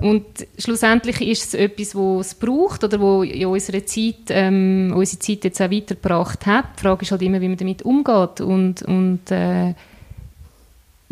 [0.00, 0.24] und
[0.58, 5.44] schlussendlich ist es etwas, was es braucht oder wo in unserer Zeit, ähm, unsere Zeit
[5.44, 6.64] jetzt auch weitergebracht hat.
[6.78, 9.74] Die Frage ist halt immer, wie man damit umgeht und, und äh,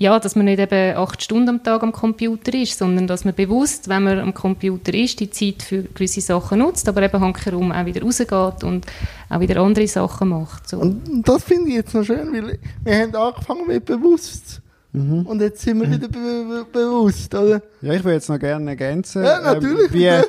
[0.00, 3.34] ja, dass man nicht eben acht Stunden am Tag am Computer ist, sondern dass man
[3.34, 7.70] bewusst, wenn man am Computer ist, die Zeit für gewisse Sachen nutzt, aber eben hankerum
[7.70, 8.86] auch wieder rausgeht und
[9.28, 10.70] auch wieder andere Sachen macht.
[10.70, 10.78] So.
[10.78, 14.62] Und das finde ich jetzt noch schön, weil wir haben angefangen mit bewusst.
[14.92, 15.26] Mhm.
[15.26, 17.60] Und jetzt sind wir wieder be be bewusst, oder?
[17.82, 19.92] Ja, ich würde jetzt noch gerne ergänzen, Ja, natürlich.
[19.94, 20.24] ähm,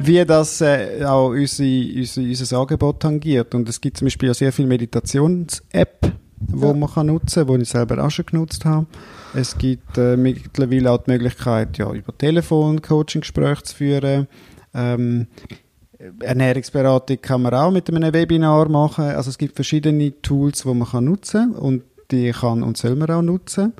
[0.00, 3.54] wie, wie das äh, auch unsere, unsere, unser Angebot tangiert.
[3.54, 6.12] Und es gibt zum Beispiel auch sehr viele Meditations-App,
[6.48, 6.72] die Ja.
[6.72, 8.86] man kann nutzen kann, die ich selber auch schon genutzt habe.
[9.34, 14.28] Es gibt äh, mittlerweile auch die Möglichkeit, ja, über Telefon Coaching-Gespräche zu führen.
[14.74, 15.26] Ähm,
[16.20, 19.04] Ernährungsberatung kann man auch mit einem Webinar machen.
[19.04, 23.10] Also es gibt verschiedene Tools, die man kann nutzen und die kann und soll man
[23.10, 23.72] auch nutzen.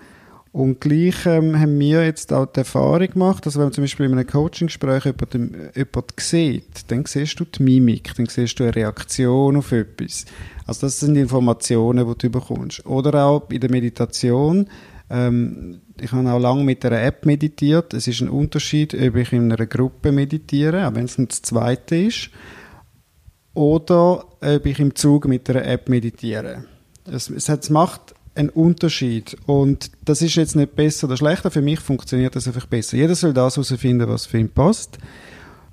[0.54, 4.06] Und gleich ähm, haben wir jetzt auch die Erfahrung gemacht, dass wenn man zum Beispiel
[4.06, 8.76] in einem Coaching-Gespräch jemanden, jemanden sieht, dann siehst du die Mimik, dann siehst du eine
[8.76, 10.26] Reaktion auf etwas.
[10.64, 12.86] Also das sind Informationen, die du bekommst.
[12.86, 14.68] Oder auch in der Meditation,
[15.10, 17.92] ähm, ich habe auch lange mit einer App meditiert.
[17.92, 21.42] Es ist ein Unterschied, ob ich in einer Gruppe meditiere, auch wenn es nicht das
[21.42, 22.30] zweite ist,
[23.54, 26.66] oder ob ich im Zug mit einer App meditiere.
[27.10, 29.36] Es, es, es macht einen Unterschied.
[29.46, 31.50] Und das ist jetzt nicht besser oder schlechter.
[31.50, 32.96] Für mich funktioniert das einfach besser.
[32.96, 34.98] Jeder soll das herausfinden, was für ihn passt.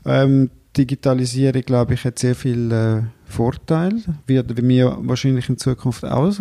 [0.06, 3.02] Ähm, Digitalisierung, glaube ich, hat sehr viele äh,
[3.32, 4.02] Vorteile.
[4.28, 6.34] Wird mir wahrscheinlich in Zukunft auch,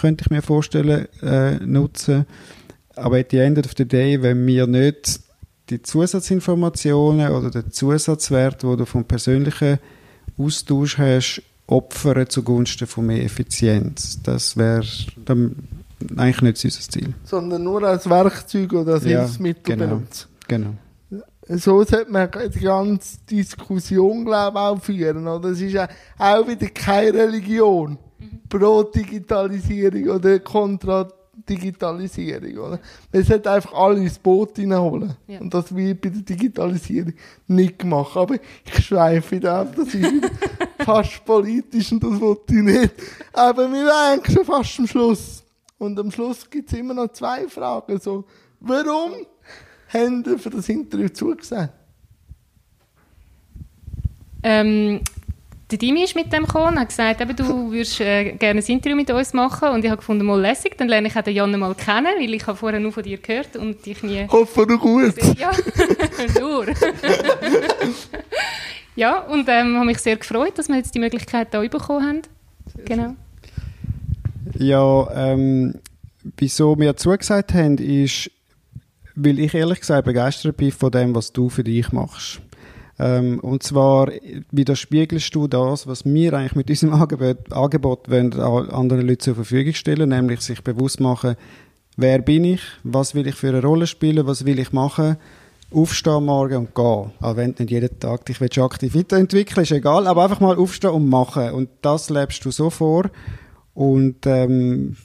[0.00, 2.26] könnte ich mir vorstellen, äh, nutzen.
[2.96, 5.20] Aber at the end of the day, wenn wir nicht
[5.70, 9.78] die Zusatzinformationen oder den Zusatzwert, den du vom persönlichen
[10.38, 14.22] Austausch hast, opfern zugunsten von mehr Effizienz.
[14.22, 14.84] Das wäre
[15.24, 15.56] dann
[16.16, 17.14] eigentlich nicht unser Ziel.
[17.24, 19.96] Sondern nur als Werkzeug oder als Ja, Hilfsmittel genau.
[19.96, 20.28] benutzen.
[20.48, 20.70] Genau.
[21.48, 25.28] So sollte man die ganze Diskussion, glaube ich, auch führen.
[25.28, 25.50] Oder?
[25.50, 25.88] Es ist ja
[26.18, 27.98] auch wieder keine Religion.
[28.48, 31.08] Pro Digitalisierung oder kontra
[31.48, 32.58] Digitalisierung.
[32.58, 32.80] Oder?
[33.12, 35.14] Man sollte einfach alle ins Boot hineinholen.
[35.28, 35.40] Ja.
[35.40, 37.12] Und das wird bei der Digitalisierung
[37.46, 38.16] nicht gemacht.
[38.16, 40.28] Aber ich schweife da ab, das ist wieder
[40.78, 42.94] fast politisch und das wollte ich nicht.
[43.32, 45.42] Aber wir waren eigentlich schon fast am Schluss.
[45.78, 47.98] Und am Schluss gibt es immer noch zwei Fragen.
[48.00, 48.24] So,
[48.60, 49.12] warum
[49.88, 51.72] haben ihr für das Interview zugesagt?
[54.42, 55.00] Ähm,
[55.70, 58.66] der Dimi ist mit dem gekommen und hat gesagt, eben, du würdest äh, gerne ein
[58.66, 61.34] Interview mit uns machen und ich habe gefunden, mal lässig, dann lerne ich auch den
[61.34, 64.28] Jan mal kennen, weil ich habe vorher nur von dir gehört und dich nie...
[64.28, 65.14] Hoffe du gut.
[65.36, 65.50] Ja,
[66.40, 66.66] nur.
[68.96, 72.22] ja, und ähm, habe mich sehr gefreut, dass wir jetzt die Möglichkeit da bekommen haben.
[72.84, 73.14] Genau.
[74.58, 75.74] Ja, ähm,
[76.38, 78.30] wieso wir zugesagt haben, ist,
[79.14, 82.40] weil ich ehrlich gesagt begeistert bin von dem, was du für dich machst.
[82.98, 84.10] Ähm, und zwar
[84.50, 89.74] widerspiegelst du das, was wir eigentlich mit unserem Angebot, Angebot wollen, anderen Leuten zur Verfügung
[89.74, 91.36] stellen, nämlich sich bewusst machen,
[91.96, 95.16] wer bin ich, was will ich für eine Rolle spielen, was will ich machen,
[95.76, 97.12] aufstehen morgen und gehen.
[97.20, 100.56] Auch wenn du nicht jeden Tag dich willst, aktiv weiterentwickeln ist egal, aber einfach mal
[100.56, 101.50] aufstehen und machen.
[101.50, 103.10] Und das lebst du so vor.
[103.74, 104.96] Und ähm,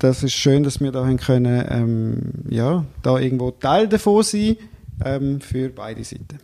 [0.00, 4.56] das ist schön, dass wir da können, ähm, ja, da irgendwo Teil davon sein
[5.04, 6.40] ähm, für beide Seiten.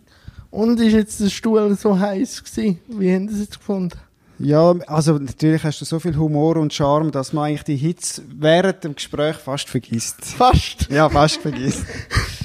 [0.51, 2.79] Und ist jetzt der Stuhl so heiß gewesen?
[2.87, 3.99] Wie haben Sie es jetzt gefunden?
[4.39, 8.23] Ja, also natürlich hast du so viel Humor und Charme, dass man eigentlich die Hits
[8.29, 10.25] während dem Gespräch fast vergisst.
[10.25, 10.89] Fast?
[10.91, 11.85] Ja, fast vergisst.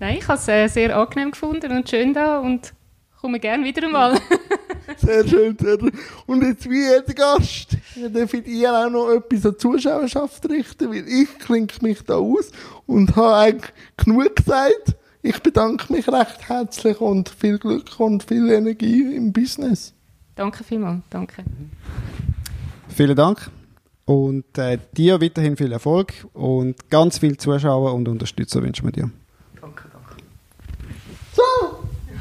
[0.00, 2.72] Nein, ich habe es äh, sehr angenehm gefunden und schön da und
[3.20, 4.18] komme gerne wieder einmal.
[4.96, 5.92] sehr schön, sehr schön.
[6.26, 7.76] Und jetzt wie jeder Gast,
[8.12, 12.14] darf ich dir auch noch etwas an die Zuschauerschaft richten, weil ich klinge mich da
[12.14, 12.52] aus
[12.86, 14.96] und habe eigentlich genug gesagt.
[15.20, 19.92] Ich bedanke mich recht herzlich und viel Glück und viel Energie im Business.
[20.36, 21.42] Danke vielmals, danke.
[22.88, 23.50] Vielen Dank
[24.04, 29.10] und äh, dir weiterhin viel Erfolg und ganz viel Zuschauer und Unterstützer wünschen wir dir.
[31.38, 31.44] So,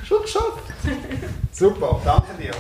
[0.06, 0.62] schon geschafft.
[1.52, 2.52] Super, danke dir.